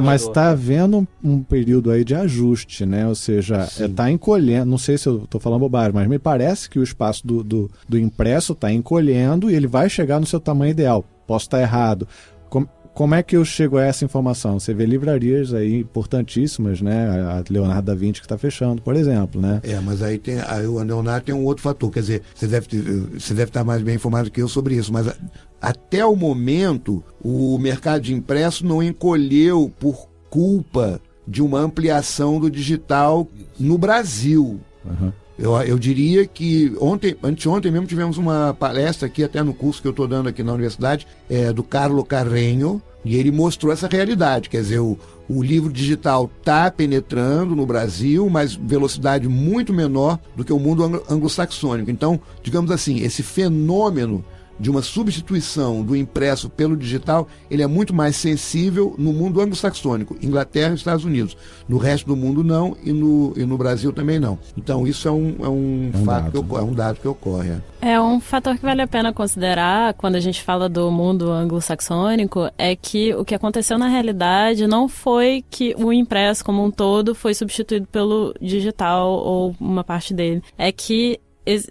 [0.02, 3.08] mas está havendo um, um, período aí de ajuste, né?
[3.08, 4.66] Ou seja, está é, encolhendo.
[4.66, 7.72] Não sei se eu estou falando bobagem, mas me parece que o espaço do, do,
[7.88, 11.06] do impresso está encolhendo e ele vai chegar no seu tamanho ideal.
[11.28, 12.08] Posso estar errado.
[12.50, 12.68] Como
[13.16, 14.60] é que eu chego a essa informação?
[14.60, 17.08] Você vê livrarias aí importantíssimas, né?
[17.10, 19.62] A Leonardo da Vinci que está fechando, por exemplo, né?
[19.64, 22.68] É, mas aí tem aí o Leonardo tem um outro fator, quer dizer, você deve,
[23.18, 25.08] você deve estar mais bem informado que eu sobre isso, mas
[25.62, 32.50] até o momento o mercado de impresso não encolheu por culpa de uma ampliação do
[32.50, 33.28] digital
[33.60, 34.60] no Brasil.
[34.86, 35.12] Uhum.
[35.40, 39.88] Eu, eu diria que ontem, anteontem mesmo tivemos uma palestra aqui, até no curso que
[39.88, 44.50] eu estou dando aqui na universidade, é, do Carlo Carrenho, e ele mostrou essa realidade.
[44.50, 44.98] Quer dizer, o,
[45.30, 50.84] o livro digital está penetrando no Brasil, mas velocidade muito menor do que o mundo
[51.10, 51.90] anglo-saxônico.
[51.90, 54.26] Então, digamos assim, esse fenômeno
[54.60, 60.18] de uma substituição do impresso pelo digital, ele é muito mais sensível no mundo anglo-saxônico,
[60.22, 61.38] Inglaterra e Estados Unidos.
[61.68, 64.38] No resto do mundo não e no, e no Brasil também não.
[64.58, 66.44] Então isso é um, é um, é um fato dado.
[66.44, 67.50] que é um dado que ocorre.
[67.82, 67.94] É.
[67.94, 72.50] é um fator que vale a pena considerar quando a gente fala do mundo anglo-saxônico
[72.58, 77.16] é que o que aconteceu na realidade não foi que o impresso como um todo
[77.16, 80.44] foi substituído pelo digital ou uma parte dele.
[80.58, 81.20] É que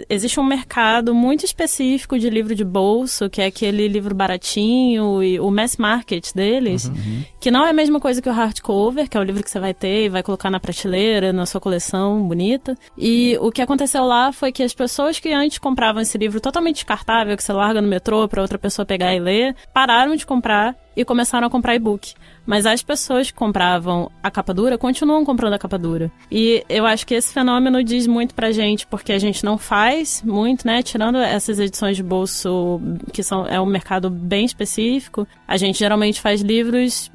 [0.08, 5.38] existe um mercado muito específico de livro de bolso, que é aquele livro baratinho e
[5.38, 7.24] o mass market deles, uhum, uhum.
[7.38, 9.60] que não é a mesma coisa que o hardcover, que é o livro que você
[9.60, 12.76] vai ter e vai colocar na prateleira, na sua coleção bonita.
[12.96, 16.76] E o que aconteceu lá foi que as pessoas que antes compravam esse livro totalmente
[16.76, 20.74] descartável, que você larga no metrô para outra pessoa pegar e ler, pararam de comprar
[20.96, 22.14] e começaram a comprar e-book.
[22.48, 26.10] Mas as pessoas que compravam a capa dura continuam comprando a capa dura.
[26.32, 30.22] E eu acho que esse fenômeno diz muito pra gente, porque a gente não faz
[30.24, 30.82] muito, né?
[30.82, 32.80] Tirando essas edições de bolso,
[33.12, 37.10] que são, é um mercado bem específico, a gente geralmente faz livros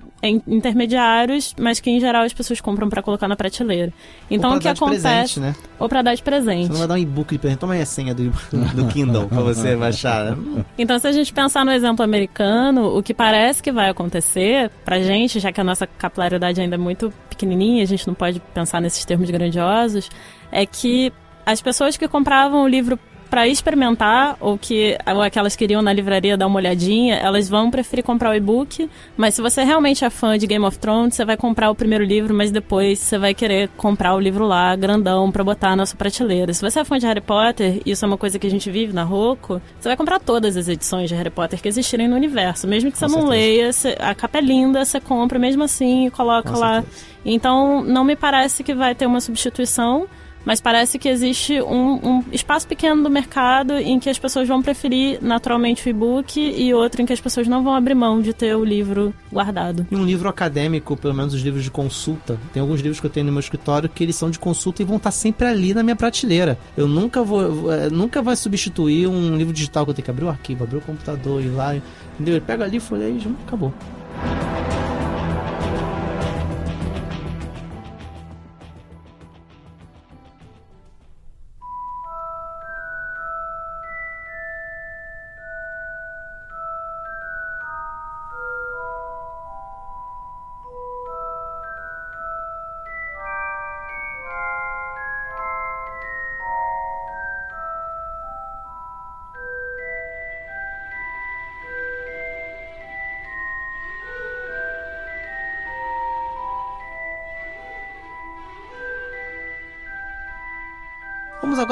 [0.48, 3.92] intermediários, mas que em geral as pessoas compram para colocar na prateleira.
[4.30, 5.02] Então o que acontece.
[5.02, 5.56] Presente, né?
[5.78, 6.68] Ou para dar de presente.
[6.68, 7.60] Você não vai dar um e-book de presente.
[7.60, 8.30] Toma aí a senha do,
[8.74, 10.38] do Kindle para você baixar.
[10.78, 15.02] Então, se a gente pensar no exemplo americano, o que parece que vai acontecer pra
[15.02, 18.80] gente, já que a nossa capilaridade ainda é muito pequenininha, a gente não pode pensar
[18.82, 20.10] nesses termos grandiosos,
[20.52, 21.12] é que
[21.46, 22.98] as pessoas que compravam o livro
[23.34, 28.06] para experimentar ou que ou aquelas queriam na livraria dar uma olhadinha, elas vão preferir
[28.06, 28.88] comprar o e-book.
[29.18, 32.04] Mas se você realmente é fã de Game of Thrones, você vai comprar o primeiro
[32.04, 35.98] livro, mas depois você vai querer comprar o livro lá, grandão, para botar na sua
[35.98, 36.54] prateleira.
[36.54, 38.94] Se você é fã de Harry Potter, isso é uma coisa que a gente vive
[38.94, 42.68] na Roco, você vai comprar todas as edições de Harry Potter que existirem no universo.
[42.68, 43.32] Mesmo que você Com não certeza.
[43.32, 46.84] leia, você, a capa é linda, você compra mesmo assim e coloca Com lá.
[46.84, 47.06] Certeza.
[47.26, 50.08] Então, não me parece que vai ter uma substituição
[50.46, 54.62] mas parece que existe um, um espaço pequeno do mercado em que as pessoas vão
[54.62, 58.34] preferir naturalmente o e-book e outro em que as pessoas não vão abrir mão de
[58.34, 59.86] ter o livro guardado.
[59.90, 63.12] E um livro acadêmico, pelo menos os livros de consulta, tem alguns livros que eu
[63.12, 65.84] tenho no meu escritório que eles são de consulta e vão estar sempre ali na
[65.84, 66.58] minha prateleira.
[66.76, 70.26] Eu nunca vou, é, nunca vai substituir um livro digital que eu tenho que abrir
[70.26, 72.36] o arquivo, abrir o computador e lá, entendeu?
[72.36, 73.74] Eu pego ali, folheia e acabou.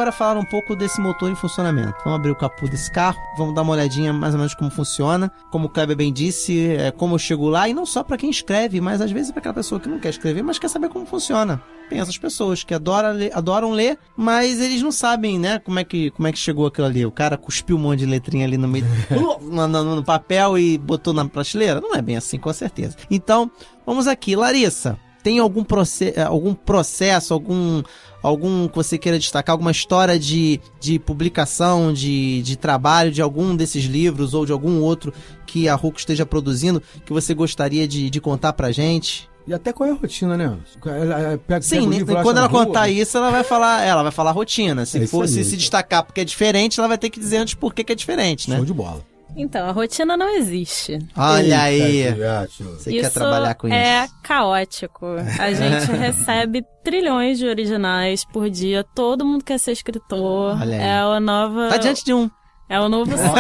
[0.02, 1.94] Agora falar um pouco desse motor em funcionamento.
[2.04, 5.32] Vamos abrir o capô desse carro, vamos dar uma olhadinha mais ou menos como funciona.
[5.52, 8.32] Como o Kleber bem disse, é, como eu chego lá, e não só para quem
[8.32, 11.06] escreve, mas às vezes para aquela pessoa que não quer escrever, mas quer saber como
[11.06, 11.62] funciona.
[11.88, 15.84] Tem essas pessoas que adoram ler, adoram ler, mas eles não sabem, né, como é,
[15.84, 17.06] que, como é que chegou aquilo ali.
[17.06, 18.86] O cara cuspiu um monte de letrinha ali no meio
[19.40, 21.80] no, no, no papel e botou na prateleira.
[21.80, 22.98] Não é bem assim, com certeza.
[23.12, 23.52] Então,
[23.86, 24.36] vamos aqui.
[24.36, 27.82] Larissa, tem algum, proce algum processo, algum
[28.22, 33.56] algum que você queira destacar, alguma história de, de publicação, de, de trabalho de algum
[33.56, 35.14] desses livros ou de algum outro
[35.46, 39.30] que a Hulk esteja produzindo que você gostaria de, de contar pra gente?
[39.48, 40.58] E até qual é a rotina, né?
[40.86, 42.92] Ela pega, Sim, pega livro, quando ela rua, contar né?
[42.92, 44.86] isso, ela vai falar, ela vai falar rotina.
[44.86, 47.56] Se é for se, se destacar porque é diferente, ela vai ter que dizer antes
[47.56, 48.58] por que é diferente, né?
[48.58, 49.11] Show de bola.
[49.36, 51.00] Então, a rotina não existe.
[51.16, 52.04] Olha aí.
[52.50, 53.76] Você isso quer trabalhar com isso?
[53.76, 55.06] É caótico.
[55.40, 58.86] A gente recebe trilhões de originais por dia.
[58.96, 60.60] Todo mundo quer ser escritor.
[60.60, 60.84] Olha aí.
[60.84, 61.70] É a nova.
[61.70, 62.30] Tá diante de um.
[62.72, 63.28] É o novo sonho.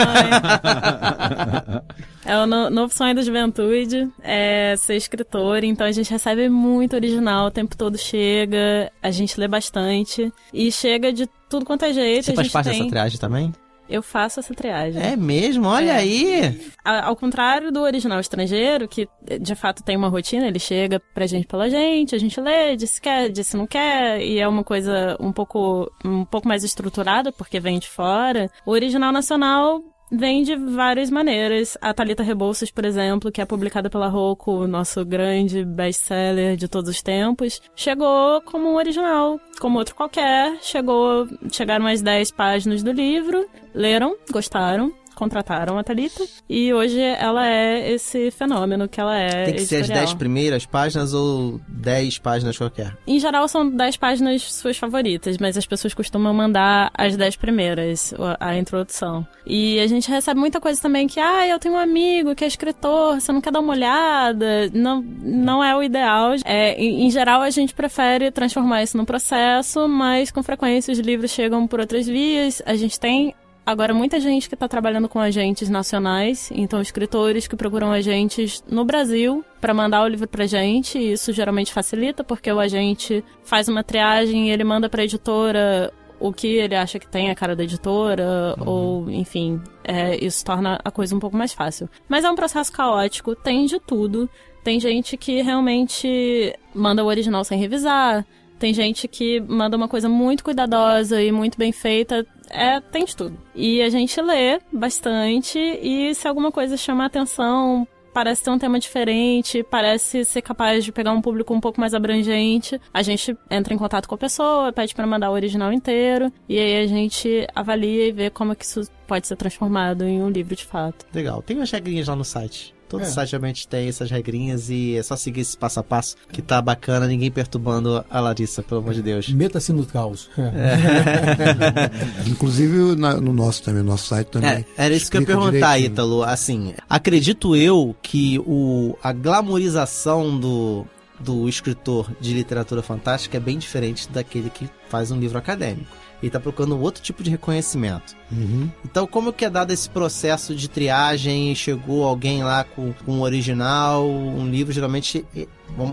[2.25, 5.63] é o no, novo sonho da juventude, é ser escritor.
[5.63, 10.33] Então a gente recebe muito original, o tempo todo chega, a gente lê bastante.
[10.51, 12.25] E chega de tudo quanto é jeito.
[12.25, 12.79] Você faz parte tem...
[12.79, 13.53] dessa triagem também?
[13.91, 15.01] Eu faço essa triagem.
[15.01, 15.67] É mesmo?
[15.67, 15.97] Olha é.
[15.97, 16.71] aí!
[16.83, 19.07] Ao contrário do original estrangeiro, que
[19.39, 22.91] de fato tem uma rotina, ele chega pra gente pela gente, a gente lê, diz
[22.91, 26.63] se quer, diz se não quer, e é uma coisa um pouco, um pouco mais
[26.63, 28.49] estruturada, porque vem de fora.
[28.65, 31.77] O original nacional vem de várias maneiras.
[31.81, 36.89] A Talita Rebouças, por exemplo, que é publicada pela Roku, nosso grande best-seller de todos
[36.89, 40.57] os tempos, chegou como um original, como outro qualquer.
[40.61, 46.25] Chegou, chegaram as 10 páginas do livro, leram, gostaram, contrataram a Thalita.
[46.49, 49.45] E hoje ela é esse fenômeno que ela é.
[49.45, 49.85] Tem que editorial.
[49.85, 52.97] ser as 10 primeiras páginas ou 10 páginas qualquer?
[53.05, 58.15] Em geral são 10 páginas suas favoritas, mas as pessoas costumam mandar as 10 primeiras,
[58.39, 59.27] a introdução.
[59.45, 62.47] E a gente recebe muita coisa também que, ah, eu tenho um amigo que é
[62.47, 64.71] escritor, você não quer dar uma olhada?
[64.73, 66.31] Não, não é o ideal.
[66.43, 70.97] É, em, em geral, a gente prefere transformar isso num processo, mas com frequência os
[70.97, 72.59] livros chegam por outras vias.
[72.65, 73.35] A gente tem
[73.65, 78.83] Agora, muita gente que está trabalhando com agentes nacionais, então escritores que procuram agentes no
[78.83, 83.67] Brasil para mandar o livro para gente, e isso geralmente facilita, porque o agente faz
[83.67, 87.35] uma triagem e ele manda para a editora o que ele acha que tem a
[87.35, 88.67] cara da editora, uhum.
[88.67, 91.89] ou enfim, é, isso torna a coisa um pouco mais fácil.
[92.07, 94.29] Mas é um processo caótico, tem de tudo.
[94.63, 98.23] Tem gente que realmente manda o original sem revisar,
[98.61, 102.23] tem gente que manda uma coisa muito cuidadosa e muito bem feita.
[102.47, 103.35] É, tem de tudo.
[103.55, 108.79] E a gente lê bastante e se alguma coisa chamar atenção, parece ter um tema
[108.79, 112.79] diferente, parece ser capaz de pegar um público um pouco mais abrangente.
[112.93, 116.59] A gente entra em contato com a pessoa, pede para mandar o original inteiro, e
[116.59, 120.29] aí a gente avalia e vê como é que isso pode ser transformado em um
[120.29, 121.03] livro de fato.
[121.11, 121.41] Legal.
[121.41, 122.75] Tem umas regrinhas lá no site.
[122.91, 123.05] Todo é.
[123.05, 126.61] site realmente tem essas regrinhas e é só seguir esse passo a passo que tá
[126.61, 129.29] bacana, ninguém perturbando a Larissa, pelo amor de Deus.
[129.29, 130.29] Meta-se no caos.
[130.37, 132.27] É.
[132.27, 134.49] Inclusive na, no nosso também, no nosso site também.
[134.49, 135.85] É, era isso que eu ia perguntar, direitinho.
[135.85, 136.23] Ítalo.
[136.23, 140.85] Assim, acredito eu que o, a glamorização do,
[141.17, 146.27] do escritor de literatura fantástica é bem diferente daquele que faz um livro acadêmico e
[146.27, 148.15] está procurando outro tipo de reconhecimento.
[148.31, 148.69] Uhum.
[148.85, 151.53] Então, como que é dado esse processo de triagem?
[151.55, 155.25] Chegou alguém lá com, com um original, um livro, geralmente.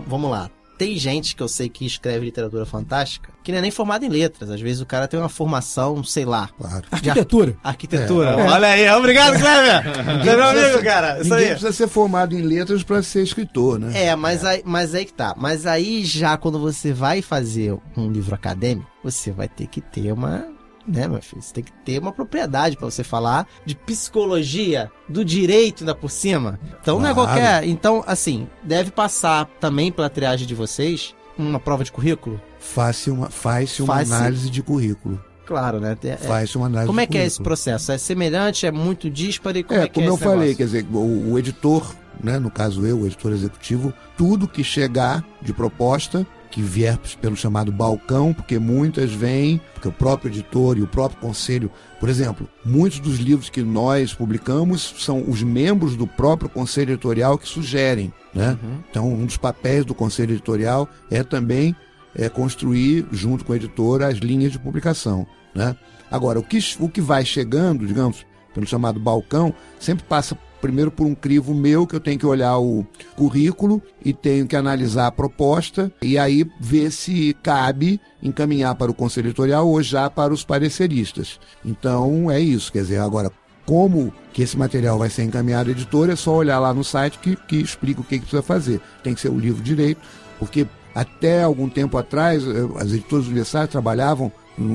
[0.07, 0.49] Vamos lá.
[0.77, 4.09] Tem gente que eu sei que escreve literatura fantástica que não é nem formado em
[4.09, 4.49] letras.
[4.49, 6.49] Às vezes o cara tem uma formação, sei lá.
[6.55, 6.85] Claro.
[6.91, 7.55] Arquitetura.
[7.63, 8.29] Arquitetura.
[8.29, 8.43] É.
[8.43, 9.83] Olha aí, obrigado, Cleber.
[10.23, 11.19] Você é meu amigo, cara.
[11.19, 11.51] Isso ninguém aí.
[11.51, 14.05] precisa ser formado em letras para ser escritor, né?
[14.05, 14.49] É, mas, é.
[14.49, 15.33] Aí, mas aí que tá.
[15.35, 20.11] Mas aí já quando você vai fazer um livro acadêmico, você vai ter que ter
[20.11, 20.45] uma
[20.87, 21.41] né, meu filho?
[21.41, 26.09] Você tem que ter uma propriedade para você falar de psicologia, do direito ainda por
[26.09, 26.59] cima.
[26.81, 27.01] Então claro.
[27.01, 27.63] não é qualquer.
[27.65, 32.41] Então, assim, deve passar também pela triagem de vocês uma prova de currículo?
[32.59, 35.23] Faz-se uma, faz uma faz análise de currículo.
[35.45, 35.97] Claro, né?
[36.03, 37.91] É, faz uma análise Como é que é esse processo?
[37.91, 38.67] É semelhante?
[38.67, 39.63] É muito dísparo?
[39.63, 42.85] Como é, é como é eu falei, quer dizer, o, o editor, né, no caso
[42.85, 48.57] eu, o editor executivo, tudo que chegar de proposta que vier pelo chamado balcão, porque
[48.57, 53.49] muitas vêm, porque o próprio editor e o próprio conselho, por exemplo, muitos dos livros
[53.49, 58.57] que nós publicamos são os membros do próprio conselho editorial que sugerem, né?
[58.61, 58.79] Uhum.
[58.89, 61.75] Então, um dos papéis do conselho editorial é também
[62.15, 65.75] é, construir, junto com a editora, as linhas de publicação, né?
[66.11, 71.05] Agora, o que, o que vai chegando, digamos, pelo chamado balcão, sempre passa primeiro por
[71.05, 72.85] um crivo meu, que eu tenho que olhar o
[73.15, 78.93] currículo e tenho que analisar a proposta e aí ver se cabe encaminhar para o
[78.93, 81.39] conselho editorial ou já para os pareceristas.
[81.63, 83.31] Então é isso, quer dizer, agora
[83.65, 87.19] como que esse material vai ser encaminhado à editora, é só olhar lá no site
[87.19, 88.81] que, que explica o que, que precisa fazer.
[89.03, 90.01] Tem que ser o livro direito,
[90.39, 94.31] porque até algum tempo atrás, eh, as editoras universitárias trabalhavam,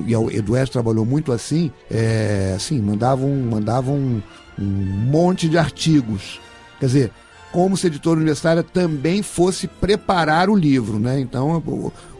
[0.06, 4.22] e o Eduardo trabalhou muito assim, é, assim, mandavam, mandavam
[4.58, 6.40] um monte de artigos.
[6.80, 7.12] Quer dizer,
[7.54, 11.20] como se a editora universitária também fosse preparar o livro, né?
[11.20, 11.62] Então,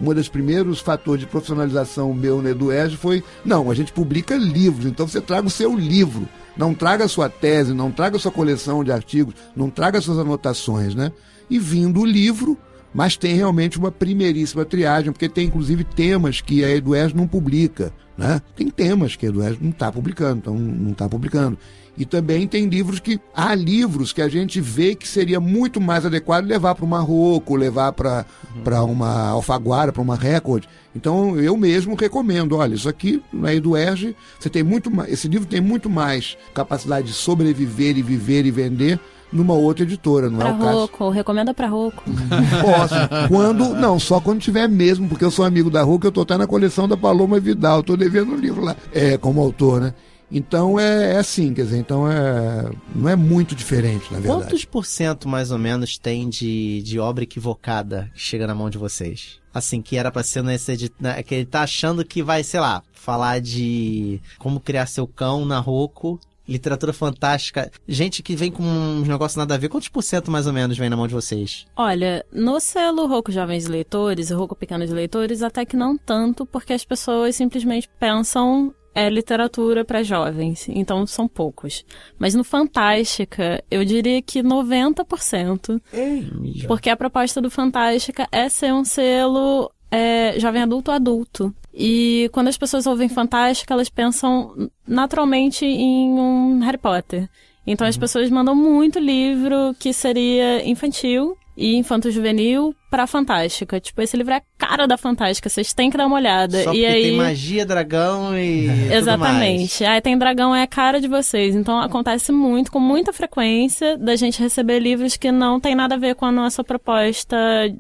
[0.01, 4.87] um dos primeiros fatores de profissionalização meu no EduEG foi, não, a gente publica livros,
[4.87, 8.31] então você traga o seu livro, não traga a sua tese, não traga a sua
[8.31, 11.11] coleção de artigos, não traga suas anotações, né?
[11.51, 12.57] E vindo o livro,
[12.95, 17.93] mas tem realmente uma primeiríssima triagem, porque tem inclusive temas que a EduES não publica,
[18.17, 18.41] né?
[18.55, 21.59] Tem temas que a EduES não está publicando, então não está publicando.
[21.97, 23.21] E também tem livros que.
[23.35, 27.59] Há livros que a gente vê que seria muito mais adequado levar para uma Marrocos,
[27.59, 28.25] levar para
[28.67, 28.93] uhum.
[28.93, 30.65] uma Alfaguara, para uma Record.
[30.95, 35.13] Então eu mesmo recomendo: olha, isso aqui na Eduerge, você tem muito mais.
[35.13, 38.99] Esse livro tem muito mais capacidade de sobreviver e viver e vender
[39.33, 40.79] numa outra editora, não pra é o caso?
[40.79, 42.03] Rocco, recomenda para Rocco.
[42.61, 43.29] Posso.
[43.29, 46.37] Quando, não, só quando tiver mesmo, porque eu sou amigo da Rocco, eu tô até
[46.37, 49.95] na coleção da Paloma Vidal, tô devendo um livro lá, é, como autor, né?
[50.31, 54.43] Então é, é, assim, quer dizer, então é, não é muito diferente, na verdade.
[54.43, 58.69] Quantos por cento mais ou menos tem de, de obra equivocada que chega na mão
[58.69, 59.39] de vocês?
[59.53, 60.93] Assim, que era para ser nesse edit...
[60.99, 65.45] Né, que ele tá achando que vai, sei lá, falar de como criar seu cão
[65.45, 70.03] na Roku literatura fantástica, gente que vem com uns negócios nada a ver, quantos por
[70.03, 71.67] cento mais ou menos vem na mão de vocês?
[71.77, 76.73] Olha, no selo Roco Jovens Leitores e Roco Pequenos Leitores, até que não tanto, porque
[76.73, 81.85] as pessoas simplesmente pensam é literatura para jovens, então são poucos.
[82.17, 85.83] Mas no Fantástica, eu diria que 90%.
[85.93, 91.55] Ei, porque a proposta do Fantástica é ser um selo é, jovem adulto adulto.
[91.77, 97.29] E quando as pessoas ouvem Fantástica, elas pensam naturalmente em um Harry Potter.
[97.67, 97.89] Então uhum.
[97.89, 103.81] as pessoas mandam muito livro que seria infantil e Infanto Juvenil pra Fantástica.
[103.81, 106.63] Tipo, esse livro é a cara da Fantástica, vocês têm que dar uma olhada.
[106.65, 108.67] Só e aí tem magia, dragão e.
[108.93, 109.85] Exatamente.
[109.85, 111.55] Aí tem dragão, é a cara de vocês.
[111.55, 115.99] Então acontece muito, com muita frequência, da gente receber livros que não tem nada a
[115.99, 117.37] ver com a nossa proposta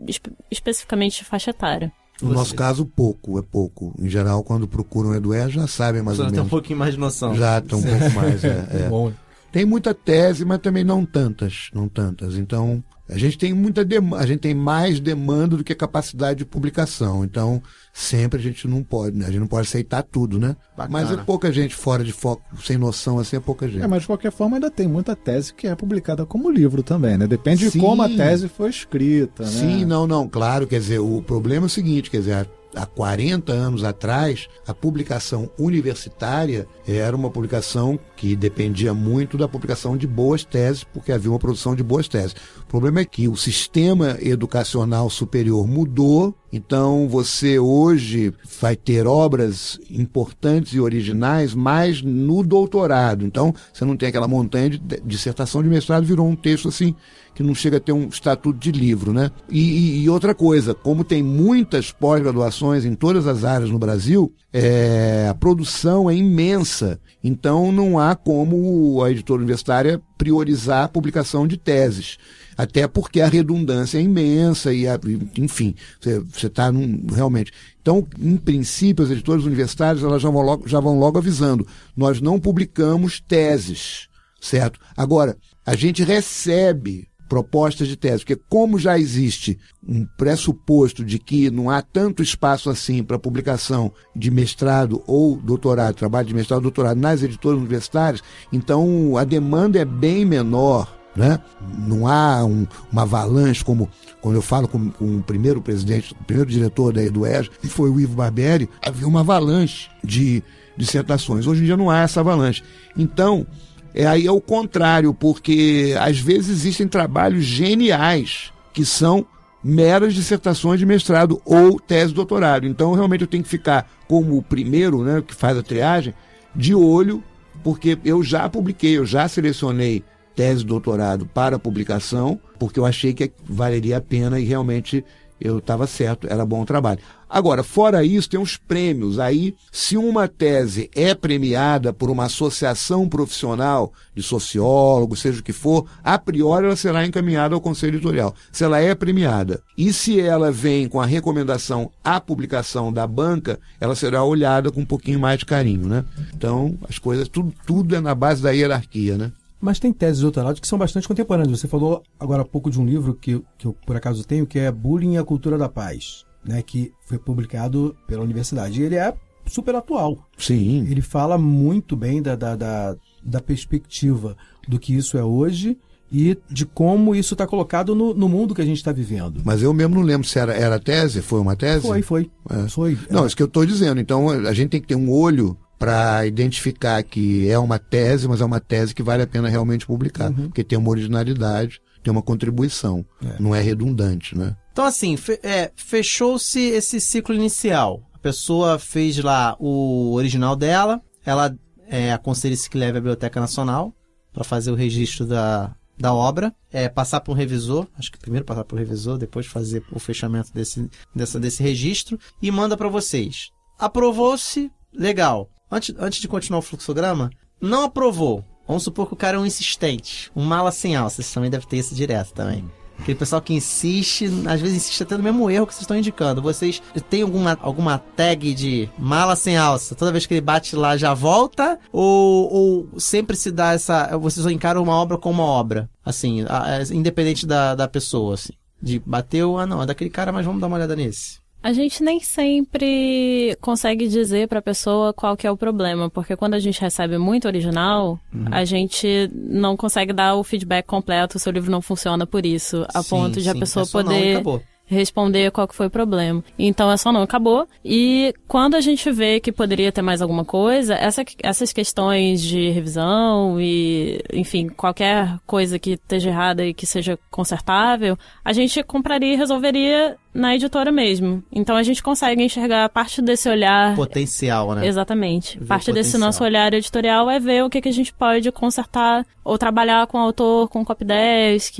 [0.06, 1.92] espe especificamente de faixa etária.
[2.22, 2.34] No Você.
[2.34, 3.92] nosso caso, pouco, é pouco.
[3.98, 6.36] Em geral, quando procuram o Edué, já sabem mais ou menos.
[6.36, 7.34] Já tem um pouquinho mais de noção.
[7.34, 8.66] Já tem um pouco mais, é.
[8.70, 8.88] é.
[8.88, 9.12] Bom.
[9.54, 12.34] Tem muita tese, mas também não tantas, não tantas.
[12.34, 16.44] Então, a gente tem muita demanda, a gente tem mais demanda do que capacidade de
[16.44, 17.24] publicação.
[17.24, 19.26] Então, sempre a gente não pode, né?
[19.26, 20.56] A gente não pode aceitar tudo, né?
[20.76, 21.04] Bacana.
[21.04, 23.84] Mas é pouca gente fora de foco, sem noção, assim, é pouca gente.
[23.84, 27.16] É, mas de qualquer forma ainda tem muita tese que é publicada como livro também,
[27.16, 27.28] né?
[27.28, 27.78] Depende Sim.
[27.78, 29.50] de como a tese foi escrita, né?
[29.50, 33.52] Sim, não, não, claro, quer dizer, o problema é o seguinte, quer dizer, há 40
[33.52, 40.44] anos atrás, a publicação universitária era uma publicação que dependia muito da publicação de boas
[40.44, 42.34] teses, porque havia uma produção de boas teses.
[42.60, 49.78] O problema é que o sistema educacional superior mudou, então você hoje vai ter obras
[49.90, 53.24] importantes e originais mais no doutorado.
[53.24, 56.94] Então você não tem aquela montanha de dissertação de mestrado, virou um texto assim
[57.34, 59.30] que não chega a ter um estatuto de livro, né?
[59.50, 65.26] E, e, outra coisa, como tem muitas pós-graduações em todas as áreas no Brasil, é,
[65.28, 67.00] a produção é imensa.
[67.22, 72.18] Então não há como a editora universitária priorizar a publicação de teses.
[72.56, 74.98] Até porque a redundância é imensa e, a,
[75.36, 76.70] enfim, você está
[77.12, 77.52] realmente.
[77.82, 81.66] Então, em princípio, as editoras universitárias elas já vão, logo, já vão logo avisando:
[81.96, 84.08] nós não publicamos teses,
[84.40, 84.78] certo?
[84.96, 91.50] Agora, a gente recebe propostas de tese, porque como já existe um pressuposto de que
[91.50, 96.62] não há tanto espaço assim para publicação de mestrado ou doutorado, trabalho de mestrado ou
[96.62, 98.22] doutorado nas editoras universitárias,
[98.52, 100.92] então a demanda é bem menor.
[101.16, 101.38] Né?
[101.86, 103.88] Não há um, uma avalanche como
[104.20, 107.88] quando eu falo com, com, o primeiro presidente, o primeiro diretor da Eduez, que foi
[107.88, 110.42] o Ivo Barberi, havia uma avalanche de
[110.76, 111.46] dissertações.
[111.46, 112.64] Hoje em dia não há essa avalanche.
[112.96, 113.46] Então,
[113.94, 119.24] é, aí é o contrário, porque às vezes existem trabalhos geniais que são
[119.62, 122.66] meras dissertações de mestrado ou tese de doutorado.
[122.66, 126.12] Então, realmente, eu tenho que ficar como o primeiro, né, que faz a triagem,
[126.54, 127.22] de olho,
[127.62, 133.14] porque eu já publiquei, eu já selecionei tese de doutorado para publicação, porque eu achei
[133.14, 135.04] que valeria a pena e realmente
[135.40, 136.98] eu estava certo, era bom trabalho.
[137.34, 139.18] Agora, fora isso, tem os prêmios.
[139.18, 145.52] Aí, se uma tese é premiada por uma associação profissional de sociólogos, seja o que
[145.52, 148.36] for, a priori ela será encaminhada ao conselho editorial.
[148.52, 149.60] Se ela é premiada.
[149.76, 154.82] E se ela vem com a recomendação à publicação da banca, ela será olhada com
[154.82, 156.04] um pouquinho mais de carinho, né?
[156.32, 159.32] Então, as coisas, tudo, tudo é na base da hierarquia, né?
[159.60, 161.58] Mas tem teses de que são bastante contemporâneas.
[161.58, 164.60] Você falou agora há pouco de um livro que, que eu, por acaso, tenho, que
[164.60, 168.80] é Bullying e a Cultura da Paz né, que foi publicado pela universidade.
[168.80, 169.14] E ele é
[169.46, 170.18] super atual.
[170.38, 170.86] Sim.
[170.88, 174.36] Ele fala muito bem da, da, da, da perspectiva
[174.68, 175.78] do que isso é hoje
[176.10, 179.40] e de como isso está colocado no, no, mundo que a gente está vivendo.
[179.44, 181.86] Mas eu mesmo não lembro se era, era tese, foi uma tese?
[181.86, 182.30] Foi, foi.
[182.48, 182.68] É.
[182.68, 183.26] foi não, é.
[183.26, 184.00] isso que eu estou dizendo.
[184.00, 188.40] Então a gente tem que ter um olho para identificar que é uma tese, mas
[188.40, 190.44] é uma tese que vale a pena realmente publicar, uhum.
[190.44, 193.40] porque tem uma originalidade, tem uma contribuição, é.
[193.40, 194.54] não é redundante, né?
[194.72, 198.02] Então, assim, fe é, fechou-se esse ciclo inicial.
[198.12, 201.56] A pessoa fez lá o original dela, ela
[201.88, 203.94] é, aconselha-se que leve à Biblioteca Nacional
[204.32, 208.44] para fazer o registro da, da obra, é, passar por um revisor, acho que primeiro
[208.44, 212.88] passar por um revisor, depois fazer o fechamento desse, dessa, desse registro e manda para
[212.88, 213.50] vocês.
[213.78, 215.48] Aprovou-se, legal.
[215.70, 217.30] Antes, antes de continuar o fluxograma,
[217.60, 218.44] não aprovou.
[218.66, 221.16] Vamos supor que o cara é um insistente, um mala sem alça.
[221.16, 222.64] Vocês também devem ter isso direto também.
[222.98, 226.40] Aquele pessoal que insiste, às vezes insiste até no mesmo erro que vocês estão indicando.
[226.40, 229.94] Vocês têm alguma, alguma tag de mala sem alça?
[229.94, 231.78] Toda vez que ele bate lá já volta?
[231.92, 234.16] Ou, ou sempre se dá essa.
[234.16, 235.90] Vocês encaram uma obra como uma obra?
[236.04, 236.44] Assim,
[236.92, 238.52] independente da, da pessoa, assim.
[238.80, 241.43] De bateu, ah não, é daquele cara, mas vamos dar uma olhada nesse.
[241.64, 246.36] A gente nem sempre consegue dizer para a pessoa qual que é o problema, porque
[246.36, 248.44] quando a gente recebe muito original, uhum.
[248.50, 252.84] a gente não consegue dar o feedback completo, o seu livro não funciona por isso,
[252.92, 254.42] a sim, ponto de sim, a pessoa poder
[254.84, 256.44] responder qual que foi o problema.
[256.58, 257.66] Então é só não, acabou.
[257.82, 262.68] E quando a gente vê que poderia ter mais alguma coisa, essa, essas questões de
[262.68, 269.32] revisão e, enfim, qualquer coisa que esteja errada e que seja consertável, a gente compraria
[269.32, 271.42] e resolveria na editora mesmo.
[271.50, 273.94] Então a gente consegue enxergar parte desse olhar.
[273.94, 274.86] Potencial, né?
[274.86, 275.58] Exatamente.
[275.58, 279.24] Ver parte desse nosso olhar editorial é ver o que, que a gente pode consertar
[279.44, 281.78] ou trabalhar com o autor, com copydesk,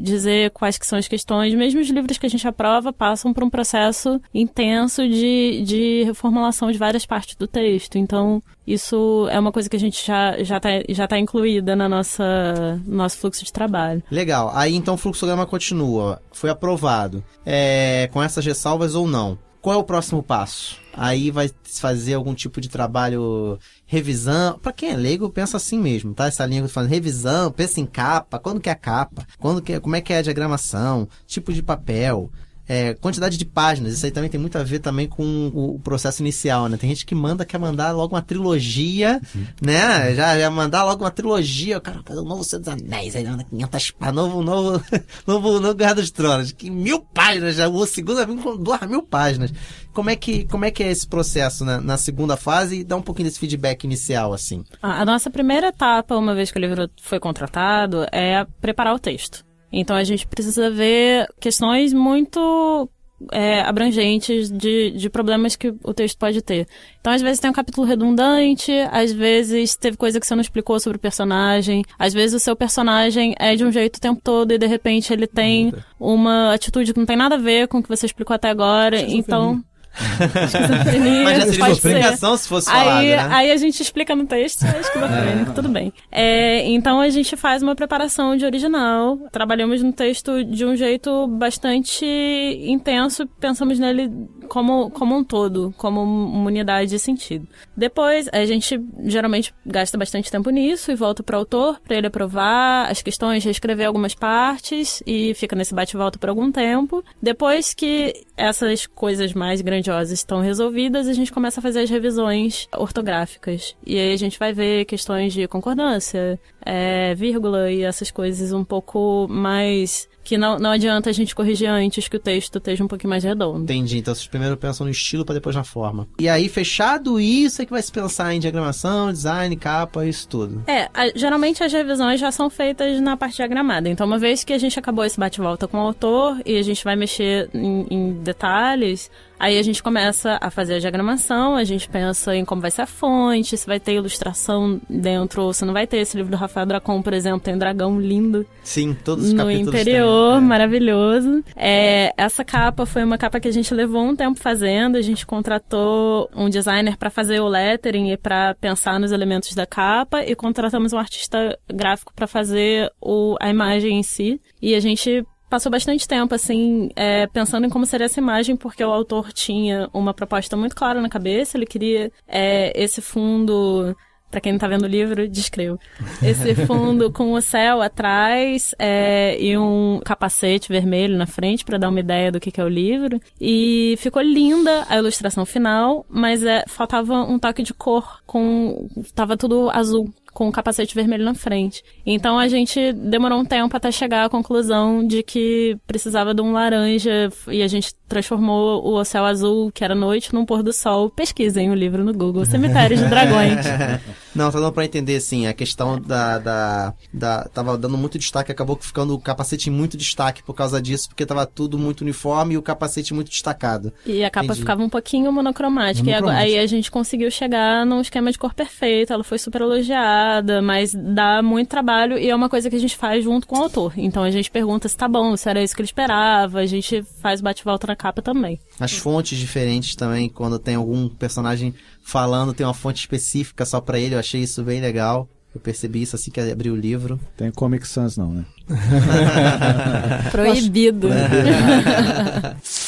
[0.00, 1.54] dizer quais que são as questões.
[1.54, 6.70] Mesmo os livros que a gente aprova passam por um processo intenso de, de reformulação
[6.70, 7.96] de várias partes do texto.
[7.96, 8.42] Então
[8.72, 12.80] isso é uma coisa que a gente já já está já tá incluída na nossa
[12.86, 14.02] no nosso fluxo de trabalho.
[14.10, 14.50] Legal.
[14.54, 16.20] Aí então o fluxograma continua.
[16.32, 17.24] Foi aprovado.
[17.44, 19.38] É, com essas ressalvas ou não?
[19.60, 20.78] Qual é o próximo passo?
[20.94, 24.58] Aí vai fazer algum tipo de trabalho revisão.
[24.58, 26.26] Para quem é leigo, pensa assim mesmo, tá?
[26.26, 29.26] Essa linha que eu tô falando, revisão, pensa em capa, quando que é a capa,
[29.38, 32.30] quando que é, como é que é a diagramação, tipo de papel,
[32.68, 36.22] é, quantidade de páginas, isso aí também tem muito a ver também com o, processo
[36.22, 36.76] inicial, né?
[36.76, 39.46] Tem gente que manda, quer mandar logo uma trilogia, uhum.
[39.62, 40.14] né?
[40.14, 43.24] Já, já mandar logo uma trilogia, o cara fazer o novo Senhor dos Anéis, aí
[43.24, 44.84] manda 500 páginas, novo, novo,
[45.26, 49.02] novo, novo Guerra dos Tronos, que mil páginas, já o segundo vem com duas mil
[49.02, 49.50] páginas.
[49.94, 51.80] Como é que, como é, que é esse processo né?
[51.82, 54.62] na segunda fase e dá um pouquinho desse feedback inicial, assim?
[54.82, 58.98] A, a nossa primeira etapa, uma vez que o livro foi contratado, é preparar o
[58.98, 59.47] texto.
[59.72, 62.88] Então a gente precisa ver questões muito
[63.32, 66.66] é, abrangentes de, de problemas que o texto pode ter.
[67.00, 70.78] Então, às vezes tem um capítulo redundante, às vezes teve coisa que você não explicou
[70.78, 74.52] sobre o personagem, às vezes o seu personagem é de um jeito o tempo todo
[74.52, 77.82] e de repente ele tem uma atitude que não tem nada a ver com o
[77.82, 79.00] que você explicou até agora.
[79.00, 79.62] Então.
[79.98, 81.24] Esquizofrenia.
[81.24, 83.28] Mas já seria explicação se fosse aí, falado, né?
[83.30, 85.54] Aí a gente explica no texto, é esquizofrênico, é.
[85.54, 85.92] tudo bem.
[86.10, 91.26] É, então a gente faz uma preparação de original, trabalhamos no texto de um jeito
[91.26, 94.10] bastante intenso, pensamos nele
[94.48, 97.46] como, como um todo, como uma unidade de sentido.
[97.76, 102.06] Depois, a gente geralmente gasta bastante tempo nisso e volta para o autor para ele
[102.06, 107.04] aprovar as questões, reescrever algumas partes e fica nesse bate-volta por algum tempo.
[107.22, 112.68] Depois que essas coisas mais grandiosas estão resolvidas, a gente começa a fazer as revisões
[112.76, 113.76] ortográficas.
[113.84, 118.64] E aí a gente vai ver questões de concordância, é, vírgula e essas coisas um
[118.64, 122.86] pouco mais que não, não adianta a gente corrigir antes que o texto esteja um
[122.86, 123.62] pouquinho mais redondo.
[123.62, 123.96] Entendi.
[123.96, 126.06] Então vocês primeiro pensam no estilo para depois na forma.
[126.18, 130.62] E aí, fechado isso, é que vai se pensar em diagramação, design, capa, isso tudo.
[130.66, 133.88] É, a, geralmente as revisões já são feitas na parte diagramada.
[133.88, 136.84] Então, uma vez que a gente acabou esse bate-volta com o autor e a gente
[136.84, 141.88] vai mexer em, em detalhes, Aí a gente começa a fazer a diagramação, a gente
[141.88, 145.72] pensa em como vai ser a fonte, se vai ter ilustração dentro ou se não
[145.72, 145.98] vai ter.
[145.98, 148.44] Esse livro do Rafael Dracon, por exemplo, tem um dragão lindo.
[148.64, 150.40] Sim, todos os no interior, têm, é.
[150.40, 151.44] maravilhoso.
[151.54, 154.96] É, essa capa foi uma capa que a gente levou um tempo fazendo.
[154.96, 159.66] A gente contratou um designer para fazer o lettering e para pensar nos elementos da
[159.66, 164.40] capa e contratamos um artista gráfico para fazer o, a imagem em si.
[164.60, 168.84] E a gente passou bastante tempo, assim, é, pensando em como seria essa imagem, porque
[168.84, 173.96] o autor tinha uma proposta muito clara na cabeça, ele queria é, esse fundo.
[174.30, 175.80] Pra quem não tá vendo o livro, descrevo.
[176.22, 181.88] Esse fundo com o céu atrás é, e um capacete vermelho na frente para dar
[181.88, 183.18] uma ideia do que, que é o livro.
[183.40, 188.86] E ficou linda a ilustração final, mas é, faltava um toque de cor com.
[189.14, 191.82] tava tudo azul com o capacete vermelho na frente.
[192.06, 196.52] Então a gente demorou um tempo até chegar à conclusão de que precisava de um
[196.52, 201.10] laranja e a gente transformou o céu azul, que era noite, num pôr do sol.
[201.10, 203.66] Pesquisem o livro no Google, Cemitério de Dragões.
[204.38, 207.44] Não, tá dando pra entender, assim, a questão da, da, da...
[207.48, 211.26] Tava dando muito destaque, acabou ficando o capacete em muito destaque por causa disso, porque
[211.26, 213.92] tava tudo muito uniforme e o capacete muito destacado.
[214.06, 214.60] E a capa Entendi.
[214.60, 216.04] ficava um pouquinho monocromática.
[216.04, 216.48] monocromática.
[216.48, 220.62] E aí a gente conseguiu chegar num esquema de cor perfeito, ela foi super elogiada,
[220.62, 223.62] mas dá muito trabalho e é uma coisa que a gente faz junto com o
[223.62, 223.92] autor.
[223.96, 227.02] Então a gente pergunta se tá bom, se era isso que ele esperava, a gente
[227.20, 228.60] faz bate-volta na capa também.
[228.78, 231.74] As fontes diferentes também, quando tem algum personagem
[232.08, 235.28] falando, tem uma fonte específica só para ele, eu achei isso bem legal.
[235.54, 237.20] Eu percebi isso assim que abri o livro.
[237.36, 238.44] Tem Comic Sans não, né?
[240.32, 241.08] Proibido.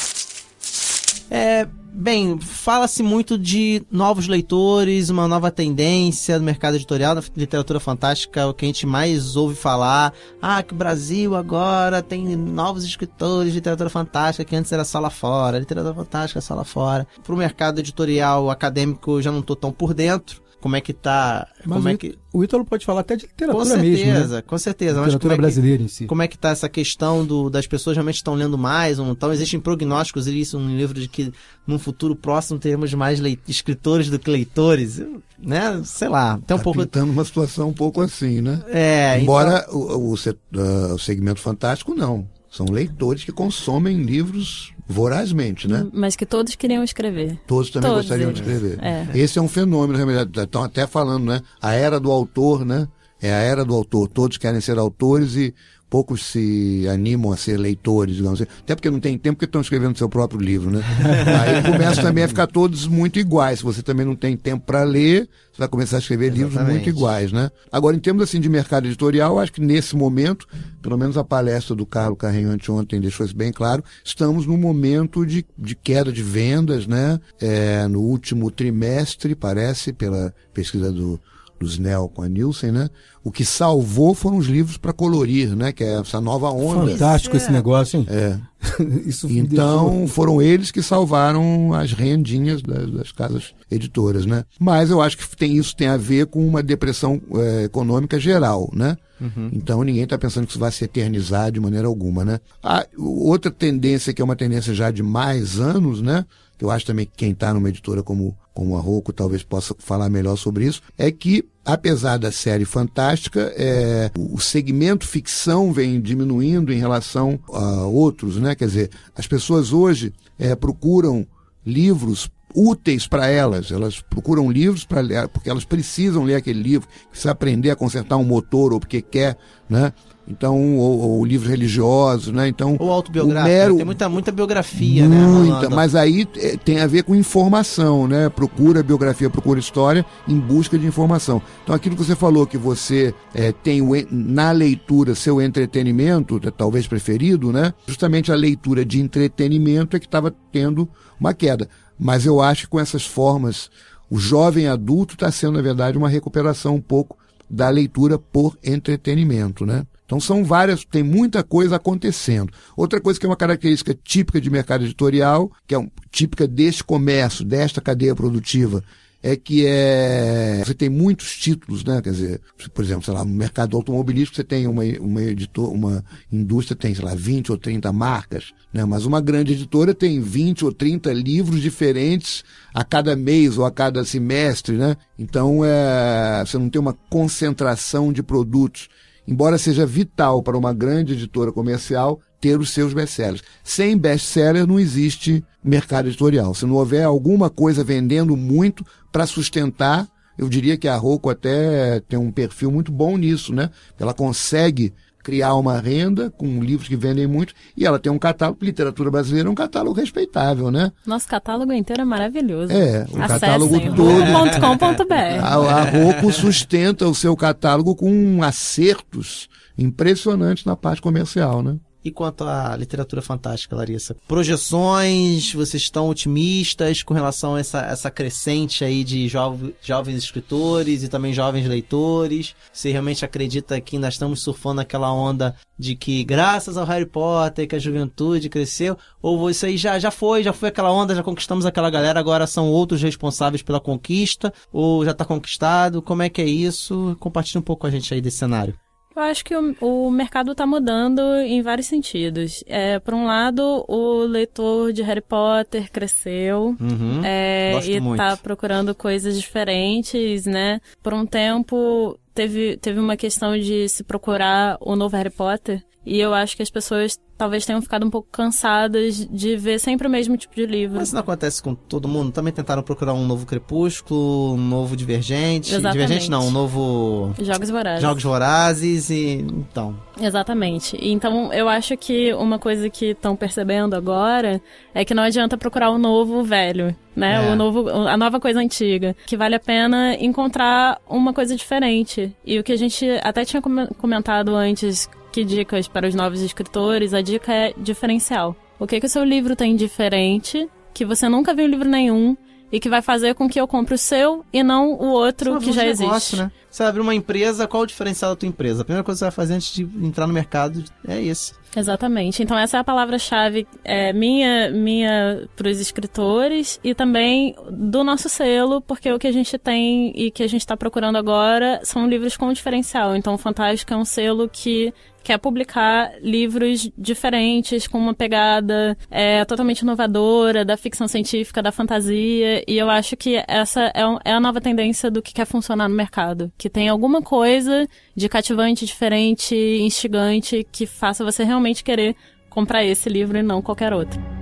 [1.33, 7.79] é, bem, fala-se muito de novos leitores, uma nova tendência no mercado editorial, da literatura
[7.79, 10.13] fantástica, o que a gente mais ouve falar.
[10.41, 14.99] Ah, que o Brasil agora tem novos escritores de literatura fantástica, que antes era só
[14.99, 17.07] lá fora, literatura fantástica só lá fora.
[17.23, 20.93] Para o mercado editorial acadêmico, eu já não estou tão por dentro como é que
[20.93, 21.47] tá.
[21.65, 22.17] Mas como o, é que...
[22.31, 24.33] o Ítalo pode falar até de literatura com certeza, mesmo.
[24.35, 24.41] Né?
[24.43, 26.05] Com certeza, Literatura é brasileira que, em si.
[26.05, 28.99] Como é que tá essa questão do, das pessoas realmente estão lendo mais?
[28.99, 31.33] Ou então existem prognósticos, isso um livro de que
[31.65, 35.01] num futuro próximo teremos mais escritores do que leitores,
[35.39, 35.81] né?
[35.83, 36.79] Sei lá, até um tá pouco.
[36.79, 38.63] pintando uma situação um pouco assim, né?
[38.67, 39.19] É.
[39.19, 39.79] Embora então...
[39.79, 42.27] o, o, o, o segmento fantástico não.
[42.51, 45.87] São leitores que consomem livros vorazmente, né?
[45.93, 47.39] Mas que todos queriam escrever.
[47.47, 48.41] Todos também todos gostariam eles.
[48.41, 48.79] de escrever.
[48.83, 49.07] É.
[49.13, 50.39] Esse é um fenômeno, realmente.
[50.39, 51.41] Estão até falando, né?
[51.61, 52.87] A era do autor, né?
[53.21, 54.07] É a era do autor.
[54.07, 55.53] Todos querem ser autores e
[55.91, 58.49] poucos se animam a ser leitores, digamos assim.
[58.61, 60.81] Até porque não tem tempo que estão escrevendo seu próprio livro, né?
[61.43, 63.59] Aí começa também a ficar todos muito iguais.
[63.59, 66.55] Se você também não tem tempo para ler, você vai começar a escrever Exatamente.
[66.55, 67.51] livros muito iguais, né?
[67.69, 70.47] Agora, em termos assim de mercado editorial, acho que nesse momento,
[70.81, 75.25] pelo menos a palestra do Carlos Carrinho anteontem deixou isso bem claro, estamos num momento
[75.25, 77.19] de, de queda de vendas, né?
[77.37, 81.19] É, no último trimestre, parece, pela pesquisa do
[81.61, 82.89] dos Nel com a Nielsen, né?
[83.23, 85.71] O que salvou foram os livros para colorir, né?
[85.71, 86.91] Que é essa nova onda.
[86.91, 88.07] Fantástico esse negócio, hein?
[88.09, 88.37] É.
[89.05, 90.07] Isso então deixou...
[90.07, 94.43] foram eles que salvaram as rendinhas das, das, casas editoras, né?
[94.59, 98.69] Mas eu acho que tem, isso tem a ver com uma depressão é, econômica geral,
[98.73, 98.97] né?
[99.19, 99.49] Uhum.
[99.53, 102.39] Então ninguém está pensando que isso vai se eternizar de maneira alguma, né?
[102.61, 106.25] A outra tendência que é uma tendência já de mais anos, né?
[106.57, 109.75] Que eu acho também que quem está numa editora como como a Rocco talvez possa
[109.79, 116.01] falar melhor sobre isso, é que apesar da série fantástica, é, o segmento ficção vem
[116.01, 118.55] diminuindo em relação a outros, né?
[118.55, 121.25] Quer dizer, as pessoas hoje é, procuram
[121.65, 123.71] livros úteis para elas.
[123.71, 128.17] Elas procuram livros para ler, porque elas precisam ler aquele livro, precisa aprender a consertar
[128.17, 129.37] um motor ou porque quer,
[129.69, 129.93] né?
[130.31, 132.47] Então, ou, ou livros religiosos, né?
[132.47, 133.75] Então, ou autobiográfico, mero...
[133.75, 135.75] tem muita, muita biografia, muita, né?
[135.75, 138.29] Mas aí é, tem a ver com informação, né?
[138.29, 141.41] Procura biografia, procura história em busca de informação.
[141.63, 147.51] Então, aquilo que você falou, que você é, tem na leitura seu entretenimento, talvez preferido,
[147.51, 147.73] né?
[147.85, 150.87] Justamente a leitura de entretenimento é que estava tendo
[151.19, 151.67] uma queda.
[151.99, 153.69] Mas eu acho que com essas formas,
[154.09, 157.17] o jovem adulto está sendo, na verdade, uma recuperação um pouco
[157.49, 159.85] da leitura por entretenimento, né?
[160.11, 162.51] Então são várias, tem muita coisa acontecendo.
[162.75, 166.83] Outra coisa que é uma característica típica de mercado editorial, que é um, típica deste
[166.83, 168.83] comércio, desta cadeia produtiva,
[169.23, 172.01] é que é você tem muitos títulos, né?
[172.01, 172.41] Quer dizer,
[172.73, 176.93] por exemplo, sei lá, no mercado automobilístico você tem uma, uma editor, uma indústria tem,
[176.93, 178.83] sei lá, 20 ou 30 marcas, né?
[178.83, 182.43] Mas uma grande editora tem 20 ou 30 livros diferentes
[182.73, 184.97] a cada mês ou a cada semestre, né?
[185.17, 188.89] Então é, você não tem uma concentração de produtos
[189.27, 193.43] embora seja vital para uma grande editora comercial ter os seus best-sellers.
[193.63, 196.53] Sem best-seller não existe mercado editorial.
[196.53, 200.07] Se não houver alguma coisa vendendo muito para sustentar,
[200.37, 203.69] eu diria que a Rocco até tem um perfil muito bom nisso, né?
[203.99, 204.91] Ela consegue
[205.23, 209.47] criar uma renda com livros que vendem muito e ela tem um catálogo, literatura brasileira
[209.47, 210.91] é um catálogo respeitável, né?
[211.05, 212.71] Nosso catálogo inteiro é maravilhoso.
[212.71, 214.59] É, o Acessem, catálogo todo.
[214.59, 215.13] .com.br.
[215.41, 221.77] A, a sustenta o seu catálogo com acertos impressionantes na parte comercial, né?
[222.03, 224.15] E quanto à literatura fantástica, Larissa?
[224.27, 231.07] Projeções, vocês estão otimistas com relação a essa, essa crescente aí de jovens, escritores e
[231.07, 232.55] também jovens leitores?
[232.73, 237.67] Você realmente acredita que ainda estamos surfando aquela onda de que graças ao Harry Potter
[237.67, 238.97] que a juventude cresceu?
[239.21, 242.47] Ou isso aí já, já foi, já foi aquela onda, já conquistamos aquela galera, agora
[242.47, 244.51] são outros responsáveis pela conquista?
[244.73, 246.01] Ou já está conquistado?
[246.01, 247.15] Como é que é isso?
[247.19, 248.75] Compartilhe um pouco com a gente aí desse cenário.
[249.15, 252.63] Eu acho que o, o mercado está mudando em vários sentidos.
[252.65, 258.95] É, por um lado, o leitor de Harry Potter cresceu uhum, é, e está procurando
[258.95, 260.79] coisas diferentes, né?
[261.03, 265.83] Por um tempo teve, teve uma questão de se procurar o novo Harry Potter.
[266.05, 270.07] E eu acho que as pessoas talvez tenham ficado um pouco cansadas de ver sempre
[270.07, 270.97] o mesmo tipo de livro.
[270.97, 272.31] Mas isso não acontece com todo mundo?
[272.31, 275.73] Também tentaram procurar um novo Crepúsculo, um novo Divergente?
[275.73, 275.93] Exatamente.
[275.93, 277.33] Divergente não, um novo...
[277.41, 278.01] Jogos Vorazes.
[278.01, 279.45] Jogos Vorazes e...
[279.47, 279.95] então...
[280.21, 280.95] Exatamente.
[281.01, 284.61] Então, eu acho que uma coisa que estão percebendo agora
[284.93, 287.47] é que não adianta procurar o novo o velho, né?
[287.47, 287.51] É.
[287.51, 289.15] O novo, a nova coisa antiga.
[289.25, 292.35] Que vale a pena encontrar uma coisa diferente.
[292.45, 293.63] E o que a gente até tinha
[293.97, 298.55] comentado antes que dicas para os novos escritores, a dica é diferencial.
[298.77, 302.35] O que, que o seu livro tem diferente, que você nunca viu em livro nenhum,
[302.71, 305.73] e que vai fazer com que eu compre o seu e não o outro que
[305.73, 306.05] já existe.
[306.05, 306.51] Negócio, né?
[306.69, 308.81] Você vai abrir uma empresa, qual o diferencial da tua empresa?
[308.81, 311.53] A primeira coisa que você vai fazer antes de entrar no mercado é isso.
[311.75, 312.41] Exatamente.
[312.41, 318.29] Então essa é a palavra-chave é, minha, minha para os escritores e também do nosso
[318.29, 322.07] selo, porque o que a gente tem e que a gente está procurando agora são
[322.07, 323.15] livros com diferencial.
[323.17, 329.43] Então o Fantástico é um selo que quer publicar livros diferentes, com uma pegada é,
[329.45, 334.39] totalmente inovadora, da ficção científica, da fantasia, e eu acho que essa é, é, a
[334.39, 336.51] nova tendência do que quer funcionar no mercado.
[336.57, 342.15] Que tem alguma coisa de cativante, diferente, instigante, que faça você realmente querer
[342.49, 344.40] comprar esse livro e não qualquer outro.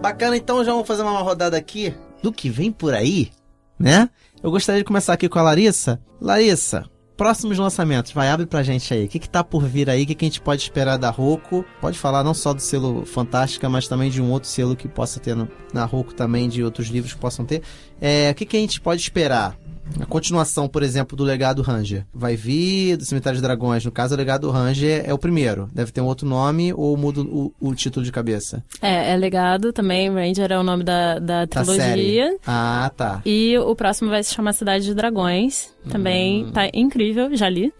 [0.00, 3.30] Bacana, então já vamos fazer uma rodada aqui do que vem por aí,
[3.78, 4.08] né?
[4.42, 6.00] Eu gostaria de começar aqui com a Larissa.
[6.18, 6.86] Larissa,
[7.18, 9.04] próximos lançamentos, vai, abre pra gente aí.
[9.04, 10.04] O que, que tá por vir aí?
[10.04, 11.66] O que, que a gente pode esperar da Roku?
[11.82, 15.20] Pode falar não só do selo Fantástica, mas também de um outro selo que possa
[15.20, 17.62] ter no, na Roku também, de outros livros que possam ter.
[18.00, 19.54] É, o que, que a gente pode esperar?
[19.98, 22.04] A continuação, por exemplo, do Legado Ranger.
[22.12, 23.84] Vai vir do Cemitério de Dragões.
[23.84, 25.68] No caso, o Legado Ranger é o primeiro.
[25.72, 28.62] Deve ter um outro nome ou muda o, o título de cabeça?
[28.80, 30.10] É, é Legado também.
[30.10, 32.30] Ranger é o nome da, da trilogia.
[32.30, 33.22] Da ah, tá.
[33.24, 35.70] E o próximo vai se chamar Cidade de Dragões.
[35.88, 36.52] Também hum.
[36.52, 37.34] tá incrível.
[37.34, 37.72] Já li.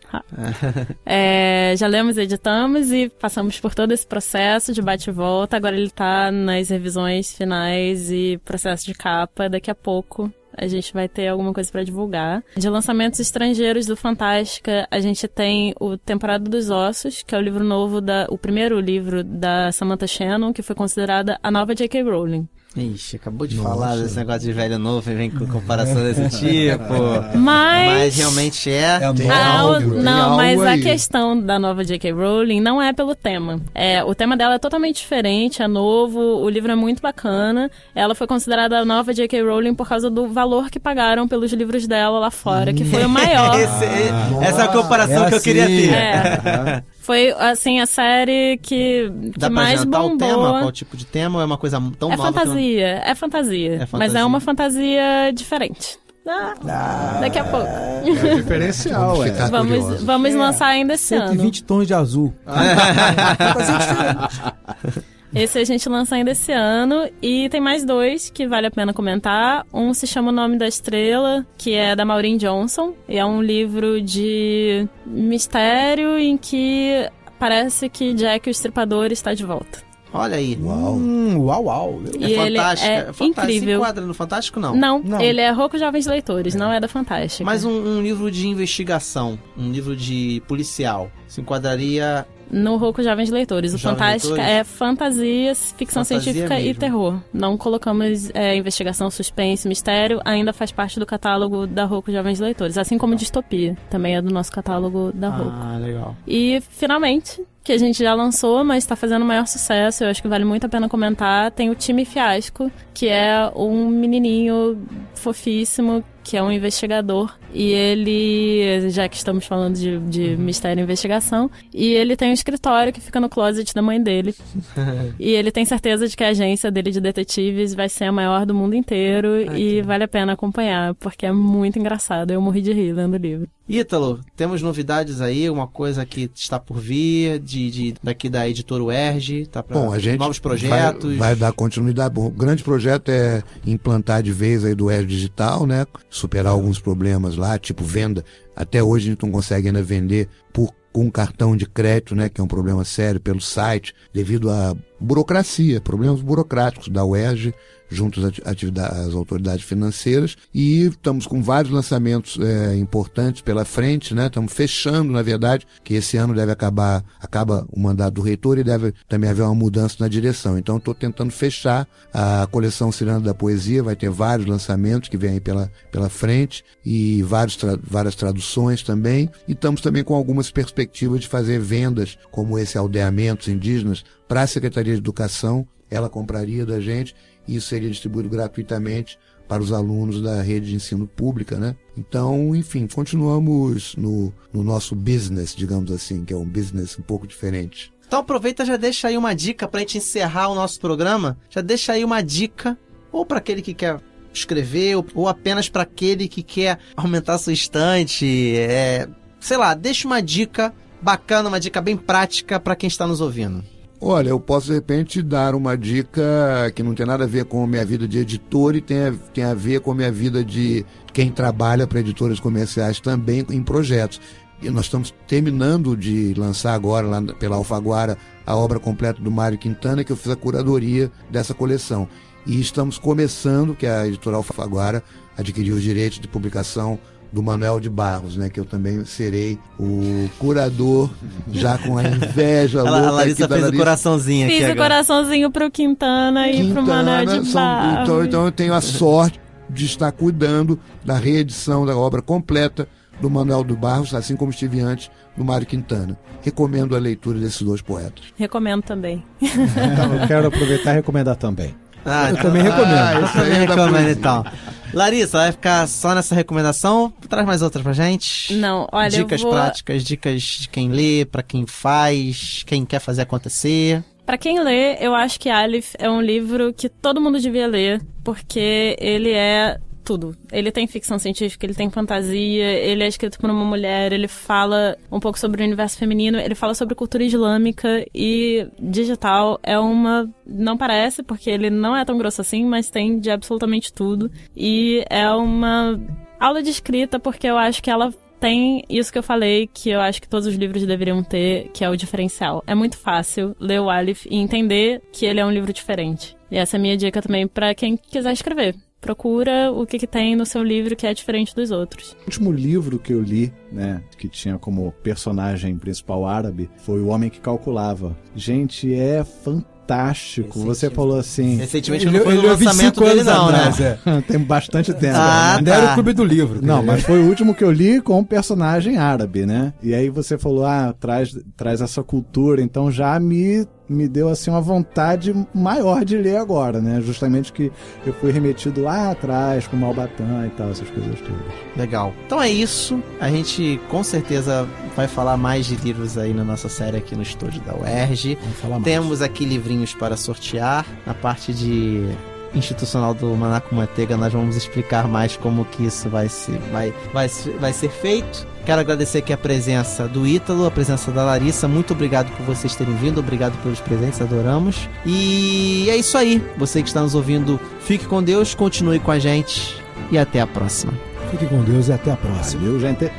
[1.05, 5.57] é, já lemos, editamos e passamos por todo esse processo de bate e volta.
[5.57, 9.49] Agora ele tá nas revisões finais e processo de capa.
[9.49, 12.43] Daqui a pouco a gente vai ter alguma coisa para divulgar.
[12.57, 17.43] De lançamentos estrangeiros do Fantástica, a gente tem o Temporada dos Ossos, que é o
[17.43, 22.03] livro novo da, o primeiro livro da Samantha Shannon, que foi considerada a nova J.K.
[22.03, 22.49] Rowling.
[22.77, 23.69] Ixi, acabou de Nossa.
[23.69, 26.95] falar desse negócio de velho novo e vem com comparação desse tipo.
[27.37, 29.01] Mas, mas realmente é.
[29.03, 30.81] é tem ah, algo, não, mas aí.
[30.81, 32.13] a questão da nova J.K.
[32.13, 33.61] Rowling não é pelo tema.
[33.75, 37.69] É, o tema dela é totalmente diferente, é novo, o livro é muito bacana.
[37.93, 39.43] Ela foi considerada a nova J.K.
[39.43, 43.09] Rowling por causa do valor que pagaram pelos livros dela lá fora, que foi o
[43.11, 43.59] maior.
[43.59, 45.93] Esse, ah, essa é a comparação é que eu queria ter.
[45.93, 46.83] É.
[47.01, 50.15] Foi, assim, a série que, que Dá mais bombou.
[50.15, 50.61] o tema?
[50.61, 51.39] Qual tipo de tema?
[51.39, 52.31] Ou é uma coisa tão é nova?
[52.31, 53.11] Fantasia, não...
[53.11, 53.99] é fantasia, é fantasia.
[53.99, 55.99] Mas é uma fantasia diferente.
[56.29, 57.67] Ah, ah, daqui a pouco.
[57.67, 59.31] É diferencial, é.
[59.49, 61.41] Vamos, vamos lançar ainda esse 120 ano.
[61.41, 62.35] 120 tons de azul.
[62.47, 65.11] fantasia diferente.
[65.35, 67.09] Esse a gente lança ainda esse ano.
[67.23, 69.65] E tem mais dois que vale a pena comentar.
[69.73, 72.95] Um se chama O Nome da Estrela, que é da Maureen Johnson.
[73.09, 77.09] E é um livro de mistério em que
[77.39, 79.91] parece que Jack o Estripador está de volta.
[80.13, 80.59] Olha aí.
[80.61, 80.95] Uau.
[80.95, 82.03] Hum, uau, uau.
[82.21, 82.91] É fantástico.
[82.91, 83.69] É, é incrível.
[83.69, 84.75] Se enquadra no Fantástico, não?
[84.75, 85.01] não?
[85.01, 86.59] Não, ele é Roco Jovens Leitores, é.
[86.59, 87.45] não é da Fantástica.
[87.45, 93.31] Mas um, um, livro de investigação, um livro de policial, se enquadraria no Roco Jovens
[93.31, 93.75] Leitores.
[93.75, 94.61] O Jovens Fantástica Leitores?
[94.61, 96.71] é fantasia, ficção fantasia científica mesmo.
[96.71, 97.21] e terror.
[97.33, 100.21] Não colocamos é, investigação, suspense, mistério.
[100.25, 102.77] Ainda faz parte do catálogo da Roco Jovens Leitores.
[102.77, 103.77] Assim como Distopia.
[103.89, 105.51] Também é do nosso catálogo da Roco.
[105.51, 106.17] Ah, legal.
[106.27, 110.05] E, finalmente, que a gente já lançou, mas está fazendo maior sucesso.
[110.05, 111.51] Eu acho que vale muito a pena comentar.
[111.51, 114.83] Tem o Time Fiasco, que é um menininho
[115.15, 117.35] fofíssimo que é um investigador.
[117.53, 120.39] E ele, já que estamos falando de, de uhum.
[120.39, 124.35] mistério e investigação, e ele tem um escritório que fica no closet da mãe dele.
[125.19, 128.47] e ele tem certeza de que a agência dele de detetives vai ser a maior
[128.47, 129.83] do mundo inteiro Ai, e que...
[129.83, 132.31] vale a pena acompanhar, porque é muito engraçado.
[132.31, 133.49] Eu morri de rir lendo o livro.
[133.73, 138.83] Ítalo, temos novidades aí, uma coisa que está por vir, de, de daqui da editora
[138.83, 141.11] UERJ, tá para Bom, a gente novos projetos.
[141.11, 142.19] Vai, vai, dar continuidade.
[142.19, 145.87] o grande projeto é implantar de vez aí do UERJ Digital, né?
[146.09, 148.25] Superar alguns problemas lá, tipo venda.
[148.57, 152.41] Até hoje a gente não consegue ainda vender por com cartão de crédito, né, que
[152.41, 157.55] é um problema sério pelo site, devido à burocracia, problemas burocráticos da UERJ
[157.91, 164.27] junto às, autoridades financeiras e estamos com vários lançamentos é, importantes pela frente, né?
[164.27, 168.65] Estamos fechando, na verdade, que esse ano deve acabar, acaba o mandato do reitor e
[168.65, 170.57] deve também haver uma mudança na direção.
[170.57, 175.33] Então estou tentando fechar a coleção Ciranda da Poesia, vai ter vários lançamentos que vêm
[175.33, 179.31] aí pela, pela frente e vários tra várias traduções também.
[179.49, 184.47] E estamos também com algumas perspectivas de fazer vendas como esse Aldeamentos Indígenas para a
[184.47, 185.67] Secretaria de Educação.
[185.91, 187.15] Ela compraria da gente
[187.57, 189.19] isso seria distribuído gratuitamente
[189.49, 191.75] para os alunos da rede de ensino pública, né?
[191.97, 197.27] Então, enfim, continuamos no, no nosso business, digamos assim, que é um business um pouco
[197.27, 197.93] diferente.
[198.07, 201.39] Então aproveita já deixa aí uma dica para a gente encerrar o nosso programa.
[201.49, 202.79] Já deixa aí uma dica,
[203.13, 204.01] ou para aquele que quer
[204.33, 208.55] escrever, ou, ou apenas para aquele que quer aumentar sua estante.
[208.57, 209.09] É,
[209.41, 213.65] sei lá, deixa uma dica bacana, uma dica bem prática para quem está nos ouvindo.
[214.03, 217.63] Olha, eu posso de repente dar uma dica que não tem nada a ver com
[217.63, 220.43] a minha vida de editor e tem a, tem a ver com a minha vida
[220.43, 224.19] de quem trabalha para editoras comerciais também em projetos.
[224.63, 228.17] E nós estamos terminando de lançar agora, lá pela Alfaguara,
[228.47, 232.09] a obra completa do Mário Quintana, que eu fiz a curadoria dessa coleção.
[232.47, 235.05] E estamos começando, que a editora Alfaguara
[235.37, 236.99] adquiriu os direitos de publicação
[237.33, 238.49] do Manuel de Barros, né?
[238.49, 241.11] Que eu também serei o curador,
[241.53, 243.09] já com a inveja louca.
[243.09, 243.75] A Larissa fez Larissa.
[243.75, 244.55] o coraçãozinho aqui.
[244.57, 244.75] Fiz agora.
[244.75, 248.03] o coraçãozinho pro Quintana, Quintana e pro Manuel de são, Barros.
[248.03, 252.89] Então, então eu tenho a sorte de estar cuidando da reedição da obra completa
[253.21, 256.19] do Manuel do Barros, assim como estive antes do Mário Quintana.
[256.43, 258.25] Recomendo a leitura desses dois poetas.
[258.37, 259.23] Recomendo também.
[259.41, 261.75] Então, eu quero aproveitar e recomendar também.
[262.05, 262.99] Ah, eu também recomendo.
[262.99, 264.45] Ah, eu também recomendo, então.
[264.93, 267.13] Larissa, vai ficar só nessa recomendação?
[267.29, 268.55] Traz mais outra pra gente.
[268.55, 269.53] Não, olha, Dicas vou...
[269.53, 274.03] práticas, dicas de quem lê, para quem faz, quem quer fazer acontecer.
[274.27, 278.01] Para quem lê, eu acho que Aleph é um livro que todo mundo devia ler,
[278.23, 279.79] porque ele é
[280.11, 280.37] tudo.
[280.51, 284.97] Ele tem ficção científica, ele tem fantasia, ele é escrito por uma mulher, ele fala
[285.11, 289.61] um pouco sobre o universo feminino, ele fala sobre cultura islâmica e digital.
[289.63, 290.29] É uma.
[290.45, 294.29] Não parece, porque ele não é tão grosso assim, mas tem de absolutamente tudo.
[294.57, 296.01] E é uma
[296.41, 300.01] aula de escrita, porque eu acho que ela tem isso que eu falei, que eu
[300.01, 302.65] acho que todos os livros deveriam ter, que é o diferencial.
[302.67, 306.37] É muito fácil ler o Aleph e entender que ele é um livro diferente.
[306.51, 310.07] E essa é a minha dica também para quem quiser escrever procura o que, que,
[310.07, 312.17] tem no seu livro que é diferente dos outros.
[312.23, 317.09] O último livro que eu li, né, que tinha como personagem principal árabe, foi O
[317.09, 318.17] Homem que Calculava.
[318.35, 320.61] Gente, é fantástico fantástico.
[320.61, 321.57] Você falou assim.
[321.57, 323.59] Recentemente não foi o lançamento dele, não, né?
[323.59, 323.99] atrás, é.
[324.27, 325.17] Tem bastante tempo.
[325.17, 325.59] Ah, né?
[325.59, 326.65] Ainda era o clube do livro.
[326.65, 329.73] Não, mas foi o último que eu li com um personagem árabe, né?
[329.83, 334.51] E aí você falou, ah, traz, traz essa cultura, então já me me deu assim
[334.51, 337.01] uma vontade maior de ler agora, né?
[337.01, 337.73] Justamente que
[338.07, 341.77] eu fui remetido lá atrás com Malbatã e tal, essas coisas todas.
[341.77, 342.15] Legal.
[342.25, 343.03] Então é isso.
[343.21, 347.23] A gente com certeza vai falar mais de livros aí na nossa série aqui no
[347.23, 348.39] estúdio da UERJ.
[348.85, 350.87] Temos aqui livrinhos para sortear.
[351.05, 352.09] Na parte de
[352.55, 357.29] institucional do Manaco Manteiga, nós vamos explicar mais como que isso vai ser, vai, vai,
[357.59, 358.47] vai ser feito.
[358.65, 361.67] Quero agradecer aqui a presença do Ítalo, a presença da Larissa.
[361.67, 364.89] Muito obrigado por vocês terem vindo, obrigado pelos presentes, adoramos.
[365.07, 366.45] E é isso aí.
[366.57, 370.47] Você que está nos ouvindo, fique com Deus, continue com a gente e até a
[370.47, 370.93] próxima.
[371.31, 372.63] Fique com Deus e até a próxima.
[372.63, 373.11] Valeu, gente.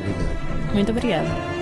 [0.74, 1.61] Muito obrigada.